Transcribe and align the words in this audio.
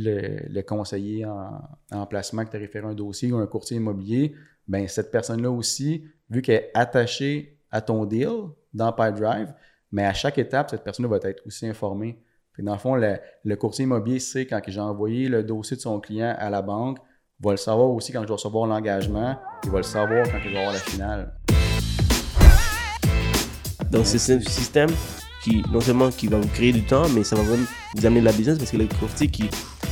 le, 0.00 0.38
le, 0.48 0.62
conseiller 0.62 1.24
en, 1.24 1.60
en 1.92 2.06
placement 2.06 2.44
qui 2.44 2.50
t'a 2.50 2.58
référé 2.58 2.86
un 2.86 2.94
dossier 2.94 3.32
ou 3.32 3.36
un 3.36 3.46
courtier 3.46 3.76
immobilier, 3.76 4.34
ben 4.66 4.88
cette 4.88 5.10
personne-là 5.10 5.50
aussi, 5.50 6.04
vu 6.30 6.42
qu'elle 6.42 6.56
est 6.56 6.70
attachée 6.74 7.58
à 7.70 7.80
ton 7.80 8.04
deal 8.04 8.30
dans 8.72 8.92
Pipedrive, 8.92 9.52
mais 9.92 10.04
à 10.04 10.12
chaque 10.12 10.38
étape, 10.38 10.70
cette 10.70 10.82
personne-là 10.82 11.18
va 11.18 11.28
être 11.28 11.46
aussi 11.46 11.66
informée. 11.66 12.18
dans 12.58 12.72
le 12.72 12.78
fond, 12.78 12.96
le, 12.96 13.56
courtier 13.56 13.84
immobilier 13.84 14.18
sait 14.18 14.46
quand 14.46 14.60
j'ai 14.66 14.80
envoyé 14.80 15.28
le 15.28 15.42
dossier 15.42 15.76
de 15.76 15.82
son 15.82 16.00
client 16.00 16.34
à 16.38 16.50
la 16.50 16.62
banque, 16.62 16.98
va 17.40 17.50
le 17.50 17.56
savoir 17.56 17.90
aussi 17.90 18.12
quand 18.12 18.22
je 18.22 18.26
vais 18.26 18.32
recevoir 18.32 18.66
l'engagement, 18.66 19.36
il 19.64 19.70
va 19.70 19.78
le 19.78 19.82
savoir 19.82 20.24
quand 20.30 20.38
il 20.44 20.52
va 20.52 20.58
avoir 20.60 20.72
la 20.72 20.80
finale. 20.80 21.34
Donc 23.90 24.06
c'est 24.06 24.34
un 24.34 24.40
système 24.40 24.90
qui, 25.42 25.62
non 25.70 25.80
seulement 25.80 26.10
qui 26.10 26.26
va 26.26 26.38
vous 26.38 26.48
créer 26.48 26.72
du 26.72 26.84
temps, 26.84 27.08
mais 27.10 27.22
ça 27.22 27.36
va 27.36 27.42
vous 27.42 28.06
amener 28.06 28.20
de 28.20 28.24
la 28.24 28.32
business 28.32 28.58
parce 28.58 28.70
que 28.70 28.76
le 28.76 28.86
courtier 28.86 29.28
qui 29.28 29.48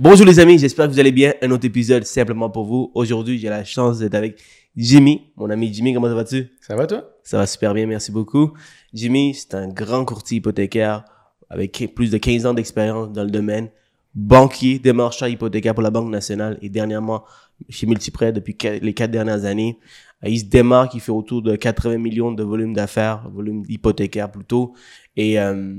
Bonjour 0.00 0.24
les 0.24 0.38
amis, 0.38 0.60
j'espère 0.60 0.86
que 0.86 0.92
vous 0.92 1.00
allez 1.00 1.10
bien. 1.10 1.34
Un 1.42 1.50
autre 1.50 1.66
épisode 1.66 2.04
simplement 2.04 2.48
pour 2.48 2.64
vous. 2.66 2.92
Aujourd'hui, 2.94 3.36
j'ai 3.36 3.48
la 3.48 3.64
chance 3.64 3.98
d'être 3.98 4.14
avec 4.14 4.40
Jimmy, 4.76 5.32
mon 5.34 5.50
ami 5.50 5.74
Jimmy. 5.74 5.92
Comment 5.92 6.14
vas-tu 6.14 6.52
Ça 6.60 6.76
va 6.76 6.86
toi? 6.86 7.16
Ça 7.24 7.36
va 7.36 7.48
super 7.48 7.74
bien, 7.74 7.84
merci 7.84 8.12
beaucoup. 8.12 8.52
Jimmy, 8.94 9.34
c'est 9.34 9.54
un 9.54 9.66
grand 9.66 10.04
courtier 10.04 10.36
hypothécaire 10.36 11.04
avec 11.50 11.92
plus 11.96 12.12
de 12.12 12.16
15 12.16 12.46
ans 12.46 12.54
d'expérience 12.54 13.10
dans 13.10 13.24
le 13.24 13.30
domaine. 13.30 13.70
Banquier, 14.14 14.78
démarcheur 14.78 15.28
hypothécaire 15.30 15.74
pour 15.74 15.82
la 15.82 15.90
Banque 15.90 16.10
nationale 16.10 16.58
et 16.62 16.68
dernièrement 16.68 17.24
chez 17.68 17.88
Multiprêt 17.88 18.32
depuis 18.32 18.56
les 18.80 18.94
quatre 18.94 19.10
dernières 19.10 19.46
années. 19.46 19.80
Euh, 20.24 20.28
il 20.28 20.38
se 20.38 20.44
démarque, 20.44 20.94
il 20.94 21.00
fait 21.00 21.10
autour 21.10 21.42
de 21.42 21.56
80 21.56 21.98
millions 21.98 22.30
de 22.30 22.44
volume 22.44 22.72
d'affaires, 22.72 23.28
volume 23.30 23.64
hypothécaire 23.68 24.30
plutôt. 24.30 24.74
Et 25.16 25.40
euh, 25.40 25.74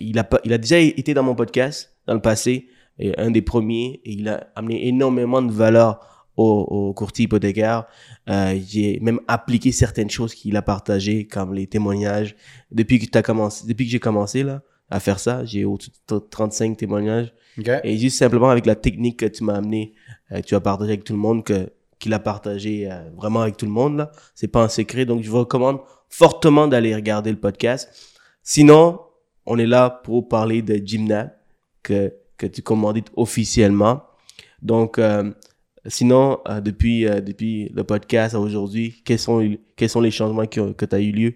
il, 0.00 0.18
a, 0.18 0.28
il 0.42 0.52
a 0.52 0.58
déjà 0.58 0.80
été 0.80 1.14
dans 1.14 1.22
mon 1.22 1.36
podcast 1.36 1.94
dans 2.08 2.14
le 2.14 2.20
passé, 2.20 2.66
et 3.00 3.18
un 3.18 3.30
des 3.30 3.42
premiers, 3.42 4.00
et 4.04 4.12
il 4.12 4.28
a 4.28 4.48
amené 4.54 4.86
énormément 4.86 5.42
de 5.42 5.50
valeur 5.50 6.00
au, 6.36 6.60
au 6.60 6.94
courtier 6.94 7.24
hypothécaire. 7.24 7.86
Euh, 8.28 8.58
j'ai 8.66 9.00
même 9.00 9.20
appliqué 9.26 9.72
certaines 9.72 10.10
choses 10.10 10.34
qu'il 10.34 10.56
a 10.56 10.62
partagées, 10.62 11.26
comme 11.26 11.54
les 11.54 11.66
témoignages. 11.66 12.36
Depuis 12.70 12.98
que 12.98 13.18
as 13.18 13.22
commencé, 13.22 13.66
depuis 13.66 13.86
que 13.86 13.90
j'ai 13.90 14.00
commencé 14.00 14.42
là 14.42 14.62
à 14.90 15.00
faire 15.00 15.18
ça, 15.18 15.44
j'ai 15.44 15.64
autour 15.64 15.92
de 16.08 16.18
35 16.18 16.76
témoignages. 16.76 17.32
Et 17.84 17.98
juste 17.98 18.18
simplement 18.18 18.50
avec 18.50 18.66
la 18.66 18.74
technique 18.74 19.18
que 19.18 19.26
tu 19.26 19.44
m'as 19.44 19.54
amené, 19.54 19.94
euh, 20.32 20.40
tu 20.40 20.54
as 20.54 20.60
partagé 20.60 20.92
avec 20.92 21.04
tout 21.04 21.12
le 21.12 21.18
monde, 21.18 21.44
que 21.44 21.72
qu'il 21.98 22.14
a 22.14 22.18
partagé 22.18 22.90
euh, 22.90 23.10
vraiment 23.14 23.42
avec 23.42 23.58
tout 23.58 23.66
le 23.66 23.72
monde 23.72 23.98
là. 23.98 24.10
C'est 24.34 24.48
pas 24.48 24.62
un 24.62 24.68
secret, 24.68 25.04
donc 25.04 25.22
je 25.22 25.30
vous 25.30 25.40
recommande 25.40 25.80
fortement 26.08 26.66
d'aller 26.66 26.94
regarder 26.94 27.30
le 27.30 27.38
podcast. 27.38 27.90
Sinon, 28.42 29.00
on 29.44 29.58
est 29.58 29.66
là 29.66 29.90
pour 29.90 30.26
parler 30.26 30.62
de 30.62 30.74
Gymnab 30.76 31.30
que 31.82 32.14
que 32.40 32.46
tu 32.46 32.62
commandites 32.62 33.10
officiellement. 33.16 34.02
Donc 34.62 34.98
euh, 34.98 35.30
sinon 35.86 36.40
depuis 36.62 37.04
depuis 37.04 37.68
le 37.74 37.84
podcast 37.84 38.34
à 38.34 38.40
aujourd'hui, 38.40 39.02
quels 39.04 39.18
sont 39.18 39.56
quels 39.76 39.88
sont 39.88 40.00
les 40.00 40.10
changements 40.10 40.46
que 40.46 40.72
que 40.72 40.84
tu 40.86 40.94
as 40.96 41.00
eu 41.00 41.12
lieu? 41.12 41.34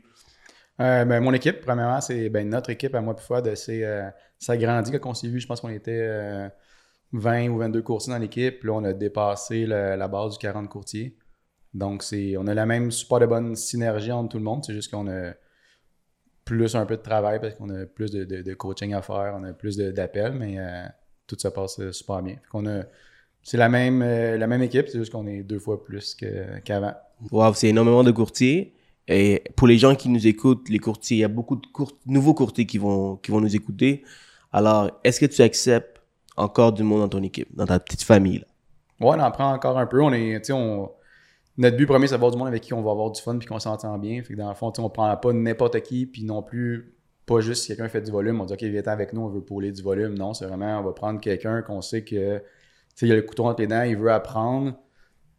Ben, 0.78 1.20
mon 1.20 1.33
équipe, 1.33 1.61
premièrement, 1.61 2.01
c'est 2.01 2.28
ben, 2.30 2.48
notre 2.48 2.70
équipe 2.70 2.95
à 2.95 3.01
moi 3.01 3.14
plus 3.14 3.42
de 3.42 3.55
c'est 3.55 3.84
ça 4.39 4.56
grandit 4.56 4.90
quand 4.98 5.11
on 5.11 5.14
s'est 5.14 5.28
vu. 5.28 5.39
Je 5.39 5.46
pense 5.46 5.61
qu'on 5.61 5.68
était 5.68 6.51
20 7.12 7.48
ou 7.48 7.58
22 7.58 7.83
courtiers 7.83 8.12
dans 8.12 8.18
l'équipe. 8.18 8.64
Là, 8.64 8.73
on 8.73 8.84
a 8.84 8.92
dépassé 8.92 9.67
la 9.67 10.08
base 10.08 10.33
du 10.33 10.39
40 10.39 10.68
courtiers. 10.68 11.17
Donc, 11.74 12.02
c'est, 12.05 12.36
on 12.36 12.46
a 12.46 12.55
la 12.55 12.67
même 12.67 12.90
super 12.90 13.18
de 13.18 13.27
bonne 13.27 13.57
synergie 13.57 14.12
entre 14.12 14.30
tout 14.30 14.39
le 14.39 14.45
monde. 14.45 14.64
C'est 14.64 14.73
juste 14.73 14.90
qu'on 14.90 15.08
a 15.08 15.33
plus 16.45 16.77
un 16.77 16.86
peu 16.86 16.96
de 16.96 17.02
travail 17.02 17.40
parce 17.40 17.55
qu'on 17.55 17.70
a 17.70 17.86
plus 17.86 18.11
de, 18.12 18.55
coaching 18.55 18.95
à 18.95 19.02
faire, 19.02 19.34
on 19.36 19.45
a 19.45 19.52
plus 19.52 19.77
d'appels, 19.77 20.34
mais 20.34 20.58
euh, 20.58 20.86
tout 21.27 21.36
se 21.39 21.48
passe 21.48 21.79
euh, 21.80 21.92
super 21.92 22.23
bien. 22.23 22.36
a, 22.52 22.83
c'est 23.42 23.57
la 23.57 23.68
même, 23.68 24.02
euh, 24.02 24.39
la 24.39 24.46
même 24.46 24.62
équipe, 24.62 24.89
c'est 24.89 24.98
juste 24.98 25.12
qu'on 25.12 25.27
est 25.27 25.42
deux 25.42 25.58
fois 25.58 25.83
plus 25.83 26.17
qu'avant. 26.64 26.95
wow, 27.30 27.52
c'est 27.55 27.68
énormément 27.68 28.02
de 28.02 28.11
courtiers. 28.11 28.74
Et 29.07 29.45
pour 29.57 29.68
les 29.68 29.77
gens 29.77 29.95
qui 29.95 30.08
nous 30.08 30.27
écoutent, 30.27 30.68
les 30.68 30.79
courtiers, 30.79 31.18
il 31.18 31.20
y 31.20 31.24
a 31.24 31.29
beaucoup 31.29 31.57
de 31.57 31.63
nouveaux 32.07 32.33
courtiers 32.33 32.64
qui 32.64 32.79
vont, 32.79 33.17
qui 33.17 33.30
vont 33.30 33.40
nous 33.40 33.55
écouter. 33.55 34.02
Alors, 34.51 34.90
est-ce 35.05 35.20
que 35.20 35.27
tu 35.27 35.42
acceptes 35.42 35.95
encore 36.36 36.73
du 36.73 36.83
monde 36.83 37.01
dans 37.01 37.08
ton 37.08 37.23
équipe, 37.23 37.48
dans 37.55 37.67
ta 37.67 37.79
petite 37.79 38.02
famille. 38.02 38.39
Là? 38.39 38.46
Ouais, 39.01 39.17
on 39.17 39.20
en 39.20 39.30
prend 39.30 39.52
encore 39.52 39.79
un 39.79 39.86
peu. 39.86 40.02
On 40.02 40.13
est, 40.13 40.51
on, 40.51 40.90
notre 41.57 41.77
but 41.77 41.86
premier, 41.86 42.07
c'est 42.07 42.14
d'avoir 42.14 42.30
du 42.30 42.39
monde 42.39 42.48
avec 42.48 42.63
qui 42.63 42.73
on 42.74 42.83
va 42.83 42.90
avoir 42.90 43.11
du 43.11 43.20
fun 43.20 43.39
puis 43.39 43.46
qu'on 43.46 43.58
s'entend 43.58 43.98
bien. 43.98 44.23
Fait 44.23 44.34
que 44.34 44.39
dans 44.39 44.48
le 44.48 44.55
fond, 44.55 44.73
on 44.79 44.90
prend 44.90 45.17
pas 45.17 45.33
n'importe 45.33 45.80
qui, 45.83 46.07
puis 46.07 46.24
non 46.24 46.42
plus 46.42 46.95
pas 47.27 47.40
juste 47.40 47.62
si 47.62 47.68
quelqu'un 47.68 47.89
fait 47.89 48.02
du 48.02 48.11
volume, 48.11 48.40
on 48.40 48.45
dit 48.45 48.52
OK, 48.52 48.62
viens 48.62 48.83
avec 48.83 49.12
nous, 49.12 49.23
on 49.23 49.29
veut 49.29 49.40
pôler 49.40 49.73
du 49.73 49.83
volume. 49.83 50.14
Non, 50.14 50.35
c'est 50.35 50.46
vraiment, 50.46 50.80
on 50.80 50.83
va 50.83 50.92
prendre 50.92 51.20
quelqu'un 51.20 51.62
qu'on 51.62 51.80
sait 51.80 52.05
que 52.05 52.42
il 53.02 53.12
a 53.12 53.17
le 53.17 53.23
couteau 53.23 53.46
entre 53.46 53.61
les 53.61 53.67
dents, 53.67 53.83
il 53.83 53.96
veut 53.96 54.12
apprendre. 54.12 54.79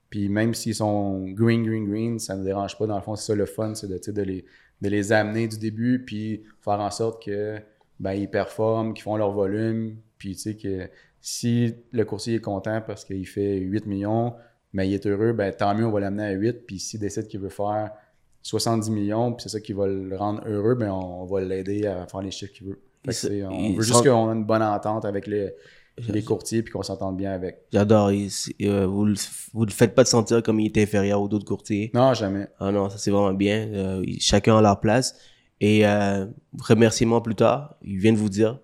Puis 0.10 0.30
même 0.30 0.54
s'ils 0.54 0.76
sont 0.76 1.30
green, 1.30 1.64
green, 1.66 1.90
green, 1.90 2.20
ça 2.20 2.36
ne 2.36 2.44
dérange 2.44 2.78
pas. 2.78 2.88
Dans 2.88 2.96
le 2.96 3.02
fond, 3.02 3.16
c'est 3.16 3.28
ça 3.28 3.36
le 3.36 3.46
fun, 3.46 3.74
c'est 3.76 3.88
de, 3.88 4.12
de, 4.12 4.22
les, 4.22 4.46
de 4.82 4.90
les 4.90 5.12
amener 5.12 5.48
du 5.48 5.58
début, 5.58 6.04
puis 6.06 6.44
faire 6.62 6.80
en 6.80 6.92
sorte 6.92 7.24
que 7.24 7.60
ben, 8.00 8.14
ils 8.14 8.30
performent, 8.30 8.94
qu'ils 8.94 9.04
font 9.04 9.18
leur 9.18 9.32
volume, 9.32 9.98
puis 10.18 10.36
tu 10.36 10.42
sais 10.42 10.56
que 10.56 10.90
si 11.22 11.76
le 11.92 12.06
courtier 12.06 12.36
est 12.36 12.42
content 12.42 12.82
parce 12.86 13.04
qu'il 13.04 13.28
fait 13.28 13.58
8 13.58 13.88
millions, 13.88 14.36
mais 14.74 14.88
il 14.88 14.94
est 14.94 15.06
heureux, 15.08 15.34
ben 15.34 15.54
tant 15.54 15.74
mieux, 15.74 15.86
on 15.86 15.92
va 15.92 16.02
l'amener 16.02 16.26
à 16.26 16.32
8. 16.32 16.66
Puis 16.68 16.80
s'il 16.80 17.00
décide 17.00 17.28
qu'il 17.28 17.40
veut 17.40 17.50
faire 17.50 17.92
70 18.46 18.92
millions, 18.92 19.34
puis 19.34 19.42
c'est 19.42 19.50
ça 19.50 19.60
qui 19.60 19.74
va 19.74 19.88
le 19.88 20.16
rendre 20.16 20.42
heureux, 20.46 20.76
ben 20.76 20.92
on 20.92 21.26
va 21.26 21.42
l'aider 21.42 21.88
à 21.88 22.06
faire 22.06 22.22
les 22.22 22.30
chiffres 22.30 22.54
qu'il 22.54 22.68
veut. 22.68 22.80
on 23.50 23.74
veut 23.74 23.82
juste 23.82 24.04
qu'on 24.04 24.32
ait 24.32 24.36
une 24.36 24.46
bonne 24.46 24.62
entente 24.62 25.04
avec 25.04 25.26
les, 25.26 25.50
les 25.98 26.24
courtiers 26.24 26.62
puis 26.62 26.72
qu'on 26.72 26.84
s'entende 26.84 27.18
bien 27.18 27.32
avec. 27.32 27.64
J'adore. 27.74 28.10
Euh, 28.10 28.86
vous 28.86 29.06
ne 29.08 29.66
le 29.66 29.72
faites 29.72 29.96
pas 29.96 30.04
de 30.04 30.08
sentir 30.08 30.44
comme 30.44 30.60
il 30.60 30.68
est 30.68 30.78
inférieur 30.78 31.20
aux 31.20 31.26
autres 31.26 31.46
courtiers. 31.46 31.90
Non, 31.96 32.14
jamais. 32.14 32.46
Ah 32.60 32.72
non, 32.72 32.88
ça 32.88 33.00
c'est 33.00 33.10
vraiment 33.10 33.34
bien. 33.34 33.68
Euh, 33.74 34.06
chacun 34.20 34.58
a 34.58 34.62
leur 34.62 34.80
place. 34.80 35.16
Et 35.60 35.88
euh, 35.88 36.28
remerciement 36.60 37.22
plus 37.22 37.36
tard, 37.36 37.78
il 37.82 37.98
vient 37.98 38.14
de 38.14 38.20
vous 38.20 38.30
dire 38.30 38.60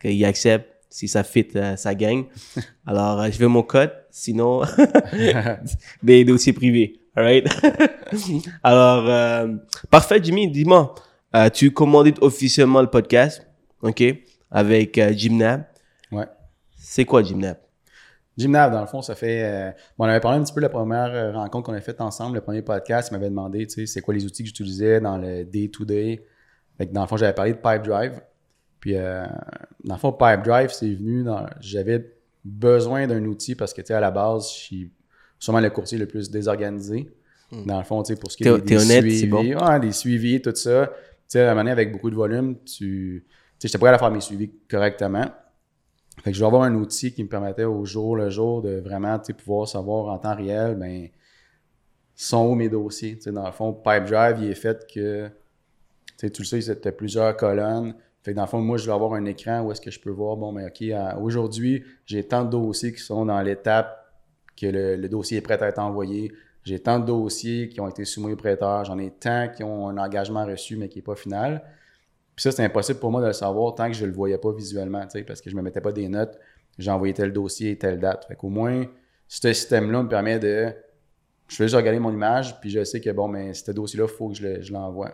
qu'il 0.00 0.24
accepte 0.24 0.70
si 0.90 1.08
ça 1.08 1.24
fit 1.24 1.48
sa 1.76 1.94
gang. 1.96 2.26
Alors, 2.86 3.28
je 3.28 3.38
veux 3.38 3.48
mon 3.48 3.64
code, 3.64 3.90
sinon 4.12 4.62
des 6.04 6.24
dossiers 6.24 6.52
privés. 6.52 7.00
Alright? 7.16 7.46
Alors, 8.62 9.08
euh, 9.08 9.48
parfait, 9.90 10.20
Jimmy, 10.22 10.50
dis-moi, 10.50 10.94
tu 11.52 11.70
commandes 11.72 12.12
officiellement 12.20 12.80
le 12.80 12.88
podcast, 12.88 13.46
ok, 13.82 14.02
avec 14.50 15.00
Gymnab. 15.12 15.64
Ouais. 16.10 16.26
C'est 16.76 17.04
quoi 17.04 17.22
Gymnab? 17.22 17.56
Gymnab, 18.36 18.72
dans 18.72 18.80
le 18.80 18.86
fond, 18.86 19.00
ça 19.00 19.14
fait. 19.14 19.74
bon, 19.96 20.06
on 20.06 20.08
avait 20.08 20.20
parlé 20.20 20.38
un 20.38 20.44
petit 20.44 20.52
peu 20.52 20.60
de 20.60 20.66
la 20.66 20.70
première 20.70 21.34
rencontre 21.34 21.66
qu'on 21.66 21.74
a 21.74 21.80
faite 21.80 22.00
ensemble, 22.00 22.36
le 22.36 22.40
premier 22.40 22.62
podcast. 22.62 23.10
Il 23.10 23.14
m'avait 23.14 23.30
demandé, 23.30 23.66
tu 23.66 23.74
sais, 23.74 23.86
c'est 23.86 24.00
quoi 24.00 24.14
les 24.14 24.24
outils 24.24 24.42
que 24.42 24.48
j'utilisais 24.48 25.00
dans 25.00 25.18
le 25.18 25.44
day-to-day. 25.44 26.24
Dans 26.90 27.02
le 27.02 27.06
fond, 27.06 27.16
j'avais 27.16 27.32
parlé 27.32 27.52
de 27.52 27.58
Pipe 27.58 27.82
Drive. 27.84 28.20
Puis, 28.80 28.96
euh, 28.96 29.24
dans 29.84 29.94
le 29.94 30.00
fond, 30.00 30.12
Pipe 30.12 30.42
Drive, 30.42 30.70
c'est 30.70 30.92
venu 30.92 31.22
dans. 31.22 31.46
J'avais 31.60 32.12
besoin 32.44 33.06
d'un 33.06 33.24
outil 33.24 33.54
parce 33.54 33.72
que, 33.72 33.80
tu 33.80 33.88
sais, 33.88 33.94
à 33.94 34.00
la 34.00 34.10
base, 34.10 34.50
je 34.50 34.58
suis 34.58 34.92
sûrement 35.38 35.60
le 35.60 35.70
courtier 35.70 35.98
le 35.98 36.06
plus 36.06 36.30
désorganisé. 36.30 37.10
Hmm. 37.50 37.66
Dans 37.66 37.78
le 37.78 37.84
fond, 37.84 38.02
tu 38.02 38.14
sais, 38.14 38.20
pour 38.20 38.30
ce 38.30 38.36
qui 38.36 38.48
est 38.48 38.60
des, 38.60 38.78
suivis, 38.78 39.26
bon. 39.26 39.44
ouais, 39.44 39.80
des 39.80 39.92
suivis, 39.92 40.40
tout 40.40 40.54
ça. 40.54 40.86
Tu 40.86 41.22
sais, 41.28 41.42
à 41.42 41.52
un 41.52 41.54
moment 41.54 41.70
avec 41.70 41.92
beaucoup 41.92 42.10
de 42.10 42.16
volume, 42.16 42.56
tu. 42.64 43.24
Tu 43.58 43.68
sais, 43.68 43.68
j'étais 43.68 43.78
prêt 43.78 43.90
à 43.90 43.98
faire 43.98 44.10
mes 44.10 44.20
suivis 44.20 44.50
correctement. 44.68 45.26
Fait 46.22 46.30
que 46.30 46.36
je 46.36 46.40
vais 46.40 46.46
avoir 46.46 46.62
un 46.62 46.74
outil 46.74 47.12
qui 47.12 47.22
me 47.22 47.28
permettait 47.28 47.64
au 47.64 47.84
jour 47.84 48.16
le 48.16 48.30
jour 48.30 48.62
de 48.62 48.80
vraiment, 48.80 49.18
pouvoir 49.18 49.68
savoir 49.68 50.12
en 50.12 50.18
temps 50.18 50.34
réel, 50.34 50.76
ben, 50.76 51.08
sont 52.14 52.46
où 52.46 52.54
mes 52.54 52.68
dossiers. 52.68 53.16
Tu 53.16 53.22
sais, 53.22 53.32
dans 53.32 53.46
le 53.46 53.52
fond, 53.52 53.72
Pipe 53.72 54.04
Drive, 54.04 54.38
il 54.40 54.50
est 54.50 54.54
fait 54.54 54.86
que, 54.92 55.28
tu 56.18 56.30
le 56.38 56.44
sais, 56.44 56.60
c'était 56.60 56.92
plusieurs 56.92 57.36
colonnes 57.36 57.94
fait 58.24 58.32
que 58.32 58.36
dans 58.36 58.44
le 58.44 58.48
fond, 58.48 58.60
moi, 58.60 58.78
je 58.78 58.86
vais 58.86 58.92
avoir 58.92 59.12
un 59.12 59.26
écran 59.26 59.60
où 59.60 59.70
est-ce 59.70 59.82
que 59.82 59.90
je 59.90 60.00
peux 60.00 60.10
voir, 60.10 60.36
bon, 60.36 60.50
mais 60.50 60.64
OK, 60.64 60.82
aujourd'hui, 61.20 61.84
j'ai 62.06 62.26
tant 62.26 62.42
de 62.42 62.50
dossiers 62.50 62.94
qui 62.94 63.02
sont 63.02 63.26
dans 63.26 63.40
l'étape 63.42 64.03
que 64.56 64.66
le, 64.66 65.08
dossier 65.08 65.38
est 65.38 65.42
prêt 65.42 65.62
à 65.62 65.68
être 65.68 65.78
envoyé. 65.78 66.32
J'ai 66.62 66.78
tant 66.78 66.98
de 66.98 67.06
dossiers 67.06 67.68
qui 67.68 67.80
ont 67.80 67.88
été 67.88 68.04
soumis 68.04 68.32
au 68.32 68.36
prêteur. 68.36 68.84
J'en 68.84 68.98
ai 68.98 69.10
tant 69.10 69.48
qui 69.48 69.62
ont 69.62 69.88
un 69.88 69.98
engagement 69.98 70.46
reçu, 70.46 70.76
mais 70.76 70.88
qui 70.88 70.98
n'est 70.98 71.02
pas 71.02 71.14
final. 71.14 71.62
Puis 72.34 72.42
ça, 72.42 72.52
c'est 72.52 72.64
impossible 72.64 72.98
pour 72.98 73.10
moi 73.10 73.20
de 73.20 73.26
le 73.26 73.32
savoir 73.32 73.74
tant 73.74 73.88
que 73.88 73.94
je 73.94 74.02
ne 74.02 74.10
le 74.10 74.14
voyais 74.14 74.38
pas 74.38 74.52
visuellement, 74.52 75.06
parce 75.26 75.40
que 75.40 75.50
je 75.50 75.54
ne 75.54 75.60
me 75.60 75.64
mettais 75.64 75.80
pas 75.80 75.92
des 75.92 76.08
notes 76.08 76.38
j'ai 76.78 76.90
envoyé 76.90 77.14
tel 77.14 77.32
dossier, 77.32 77.76
telle 77.78 77.98
date. 77.98 78.26
Fait 78.26 78.36
qu'au 78.36 78.48
moins, 78.48 78.84
ce 79.28 79.52
système-là 79.52 80.02
me 80.02 80.08
permet 80.08 80.38
de. 80.38 80.72
Je 81.48 81.56
fais 81.56 81.64
juste 81.64 81.76
regarder 81.76 82.00
mon 82.00 82.12
image, 82.12 82.58
puis 82.60 82.70
je 82.70 82.82
sais 82.84 83.00
que 83.00 83.10
bon, 83.10 83.28
mais 83.28 83.52
ce 83.52 83.70
dossier-là, 83.70 84.06
il 84.08 84.16
faut 84.16 84.28
que 84.28 84.34
je 84.34 84.42
le- 84.42 84.62
je 84.62 84.72
l'envoie. 84.72 85.12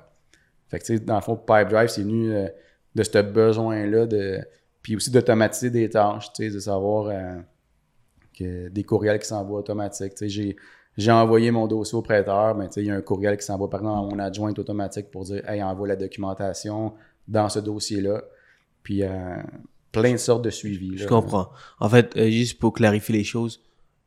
Fait 0.68 0.78
que, 0.78 0.84
tu 0.84 0.96
sais, 0.96 1.04
dans 1.04 1.16
le 1.16 1.20
fond, 1.22 1.36
Pipedrive, 1.36 1.88
c'est 1.88 2.02
venu 2.02 2.32
euh, 2.32 2.46
de 2.94 3.02
ce 3.02 3.18
besoin-là, 3.18 4.06
de, 4.06 4.38
puis 4.80 4.94
aussi 4.94 5.10
d'automatiser 5.10 5.70
des 5.70 5.90
tâches, 5.90 6.32
tu 6.32 6.44
sais, 6.44 6.54
de 6.54 6.60
savoir 6.60 7.06
euh, 7.06 7.40
que 8.40 8.68
des 8.68 8.84
courriels 8.84 9.18
qui 9.18 9.26
s'envoient 9.26 9.60
automatiques. 9.60 10.12
J'ai, 10.22 10.56
j'ai 10.96 11.12
envoyé 11.12 11.50
mon 11.50 11.66
dossier 11.66 11.96
au 11.96 12.02
prêteur, 12.02 12.54
mais 12.56 12.66
il 12.76 12.84
y 12.84 12.90
a 12.90 12.94
un 12.94 13.00
courriel 13.02 13.36
qui 13.36 13.44
s'envoie 13.44 13.68
par 13.70 13.80
exemple 13.80 13.98
à 13.98 14.02
mon 14.16 14.18
adjointe 14.18 14.58
automatique 14.58 15.10
pour 15.10 15.24
dire, 15.24 15.48
hey, 15.48 15.62
envoie 15.62 15.88
la 15.88 15.96
documentation 15.96 16.92
dans 17.28 17.48
ce 17.48 17.58
dossier-là. 17.60 18.22
Puis 18.82 19.02
euh, 19.02 19.36
plein 19.92 20.12
de 20.12 20.16
sortes 20.16 20.42
de 20.44 20.50
suivis. 20.50 20.96
Je 20.96 21.06
comprends. 21.06 21.50
En 21.78 21.88
fait, 21.88 22.16
euh, 22.16 22.28
juste 22.30 22.58
pour 22.58 22.72
clarifier 22.72 23.14
les 23.16 23.24
choses, 23.24 23.60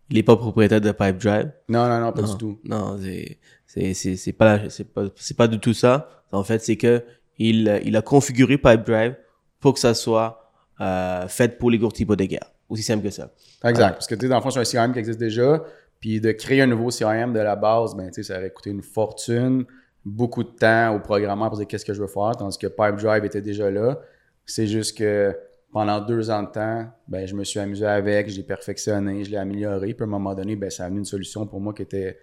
il 0.09 0.17
est 0.17 0.23
pas 0.23 0.35
propriétaire 0.35 0.81
de 0.81 0.91
Pipedrive. 0.91 1.51
Non, 1.69 1.87
non, 1.87 1.99
non, 1.99 2.11
pas 2.11 2.21
non, 2.21 2.27
du 2.31 2.37
tout. 2.37 2.59
Non, 2.63 2.97
c'est 3.01 3.37
c'est 3.65 3.93
c'est 3.93 4.15
c'est 4.15 4.33
pas 4.33 4.57
la- 4.57 4.69
c'est 4.69 4.83
pas 4.93 5.05
c'est 5.15 5.37
pas 5.37 5.47
du 5.47 5.59
tout 5.59 5.73
ça. 5.73 6.09
En 6.31 6.43
fait, 6.43 6.59
c'est 6.59 6.75
que 6.77 7.03
il 7.37 7.81
il 7.85 7.95
a 7.95 8.01
configuré 8.01 8.57
Pipedrive 8.57 9.15
pour 9.59 9.73
que 9.73 9.79
ça 9.79 9.93
soit 9.93 10.51
euh, 10.81 11.27
fait 11.27 11.57
pour 11.57 11.69
les 11.71 11.79
courtiers 11.79 12.03
hypothécaires. 12.03 12.51
Aussi 12.69 12.83
simple 12.83 13.03
que 13.03 13.09
ça. 13.09 13.31
Exact. 13.65 13.93
Parce 13.93 14.07
que, 14.07 14.15
tu 14.15 14.21
sais, 14.21 14.27
dans 14.27 14.37
le 14.37 14.41
fond, 14.41 14.49
c'est 14.49 14.59
un 14.59 14.85
CRM 14.85 14.93
qui 14.93 14.99
existe 14.99 15.19
déjà. 15.19 15.63
Puis 15.99 16.19
de 16.19 16.31
créer 16.31 16.61
un 16.61 16.67
nouveau 16.67 16.89
CRM 16.89 17.33
de 17.33 17.39
la 17.39 17.55
base, 17.55 17.95
ben, 17.95 18.07
tu 18.07 18.15
sais, 18.15 18.23
ça 18.23 18.37
aurait 18.37 18.49
coûté 18.49 18.71
une 18.71 18.81
fortune, 18.81 19.65
beaucoup 20.03 20.43
de 20.43 20.49
temps 20.49 20.95
au 20.95 20.99
programmeur 20.99 21.49
pour 21.49 21.57
dire 21.57 21.67
qu'est-ce 21.67 21.85
que 21.85 21.93
je 21.93 22.01
veux 22.01 22.07
faire, 22.07 22.31
tandis 22.37 22.57
que 22.57 22.67
Pipedrive 22.67 23.23
était 23.23 23.41
déjà 23.41 23.71
là. 23.71 23.99
C'est 24.45 24.67
juste 24.67 24.97
que 24.97 25.33
pendant 25.71 26.01
deux 26.01 26.29
ans 26.29 26.43
de 26.43 26.49
temps, 26.49 26.85
ben, 27.07 27.25
je 27.25 27.33
me 27.33 27.43
suis 27.43 27.59
amusé 27.59 27.85
avec, 27.85 28.29
je 28.29 28.35
l'ai 28.35 28.43
perfectionné, 28.43 29.23
je 29.23 29.31
l'ai 29.31 29.37
amélioré. 29.37 29.93
Puis 29.93 30.03
à 30.03 30.03
un 30.03 30.09
moment 30.09 30.35
donné, 30.35 30.55
ben, 30.55 30.69
ça 30.69 30.83
a 30.83 30.85
amené 30.87 30.99
une 30.99 31.05
solution 31.05 31.47
pour 31.47 31.61
moi 31.61 31.73
qui 31.73 31.81
était 31.81 32.17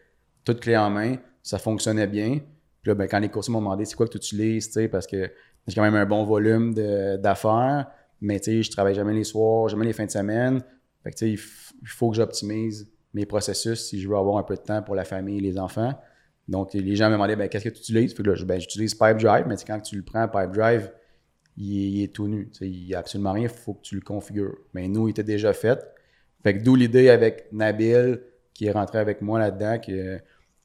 toute 0.45 0.61
clé 0.61 0.77
en 0.77 0.91
main. 0.91 1.17
Ça 1.43 1.59
fonctionnait 1.59 2.07
bien. 2.07 2.41
Puis 2.83 2.91
là, 2.91 2.95
ben, 2.95 3.09
quand 3.09 3.19
les 3.19 3.29
coursiers 3.29 3.53
m'ont 3.53 3.61
demandé 3.61 3.85
c'est 3.85 3.97
quoi 3.97 4.07
que 4.07 4.13
tu 4.13 4.19
utilises, 4.19 4.69
tu 4.69 4.75
sais, 4.75 4.89
parce 4.89 5.07
que 5.07 5.31
j'ai 5.67 5.75
quand 5.75 5.83
même 5.83 5.95
un 5.95 6.07
bon 6.07 6.25
volume 6.25 6.75
d'affaires, 6.75 7.87
mais 8.21 8.39
tu 8.41 8.53
sais, 8.53 8.63
je 8.63 8.71
travaille 8.71 8.95
jamais 8.95 9.15
les 9.15 9.25
soirs, 9.25 9.69
jamais 9.69 9.87
les 9.87 9.93
fins 9.93 10.07
de 10.07 10.11
semaine. 10.11 10.63
Fait 11.03 11.11
que 11.11 11.17
tu 11.17 11.37
sais, 11.37 11.43
il 11.83 11.89
faut 11.89 12.11
que 12.11 12.17
j'optimise 12.17 12.91
mes 13.15 13.27
processus 13.27 13.87
si 13.87 14.01
je 14.01 14.09
veux 14.09 14.17
avoir 14.17 14.37
un 14.39 14.43
peu 14.43 14.55
de 14.55 14.61
temps 14.61 14.83
pour 14.83 14.95
la 14.95 15.05
famille 15.05 15.39
et 15.39 15.41
les 15.41 15.59
enfants. 15.59 15.95
Donc, 16.49 16.75
les 16.75 16.97
gens 16.97 17.07
me 17.07 17.13
demandaient 17.13 17.37
ben, 17.37 17.49
qu'est-ce 17.49 17.65
que 17.65 17.69
tu 17.69 17.81
utilises? 17.81 18.13
Fait 18.15 18.23
que 18.23 18.31
là, 18.31 18.45
ben, 18.45 18.61
j'utilise 18.61 18.95
Pipedrive, 18.95 19.47
mais 19.47 19.55
tu 19.55 19.61
sais, 19.61 19.67
quand 19.67 19.81
tu 19.81 19.97
le 19.97 20.03
prends, 20.03 20.27
Pipedrive, 20.27 20.91
il 21.57 21.79
est, 21.79 21.91
il 21.91 22.03
est 22.03 22.13
tout 22.13 22.27
nu. 22.27 22.51
Tu 22.51 22.59
sais, 22.59 22.69
il 22.69 22.87
n'y 22.87 22.95
a 22.95 22.99
absolument 22.99 23.33
rien, 23.33 23.45
il 23.45 23.49
faut 23.49 23.75
que 23.75 23.83
tu 23.83 23.95
le 23.95 24.01
configures. 24.01 24.57
Mais 24.75 24.89
nous, 24.89 25.09
il 25.09 25.13
était 25.13 25.23
déjà 25.23 25.53
fait. 25.53 25.81
Fait 26.43 26.59
que 26.59 26.65
d'où 26.65 26.75
l'idée 26.75 27.09
avec 27.09 27.47
Nabil, 27.53 28.21
qui 28.53 28.67
est 28.67 28.73
rentré 28.73 28.99
avec 28.99 29.23
moi 29.23 29.39
là-dedans, 29.39 29.79
qui 29.79 29.99
euh, 29.99 30.19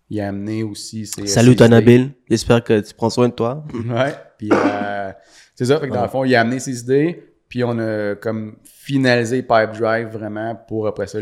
il 0.09 0.19
a 0.21 0.29
amené 0.29 0.63
aussi 0.63 1.05
ses. 1.05 1.27
Salut 1.27 1.55
ses. 1.57 1.67
Nabil. 1.67 2.11
J'espère 2.29 2.63
que 2.63 2.79
tu 2.79 2.93
prends 2.93 3.09
soin 3.09 3.29
de 3.29 3.33
toi. 3.33 3.65
Ouais. 3.73 4.13
Puis 4.37 4.49
euh, 4.51 5.11
c'est 5.53 5.65
ça. 5.65 5.79
Fait 5.79 5.87
que 5.87 5.93
dans 5.93 6.03
le 6.03 6.09
fond, 6.09 6.23
il 6.23 6.35
a 6.35 6.41
amené 6.41 6.59
ses 6.59 6.79
idées. 6.79 7.34
Puis 7.49 7.63
on 7.63 7.77
a 7.79 8.15
comme 8.15 8.57
finalisé 8.63 9.41
Pipedrive 9.41 10.07
vraiment 10.07 10.55
pour 10.55 10.87
après 10.87 11.07
ça 11.07 11.19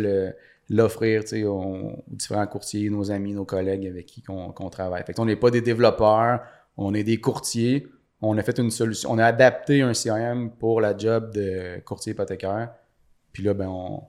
l'offrir 0.69 1.23
aux, 1.45 2.03
différents 2.07 2.47
courtiers, 2.47 2.89
nos 2.89 3.11
amis, 3.11 3.33
nos 3.33 3.45
collègues 3.45 3.87
avec 3.87 4.05
qui 4.05 4.21
qu'on 4.21 4.69
travaille. 4.69 5.03
Fait 5.03 5.19
on 5.19 5.25
n'est 5.25 5.35
pas 5.35 5.51
des 5.51 5.61
développeurs, 5.61 6.41
on 6.77 6.93
est 6.93 7.03
des 7.03 7.19
courtiers. 7.19 7.87
On 8.21 8.37
a 8.37 8.41
fait 8.41 8.57
une 8.57 8.71
solution, 8.71 9.11
on 9.11 9.17
a 9.17 9.25
adapté 9.25 9.81
un 9.81 9.91
CRM 9.91 10.51
pour 10.51 10.79
la 10.79 10.97
job 10.97 11.33
de 11.33 11.81
courtier 11.83 12.13
hypothécaire. 12.13 12.71
Puis 13.33 13.43
là, 13.43 13.53
ben 13.53 13.67
on, 13.67 14.01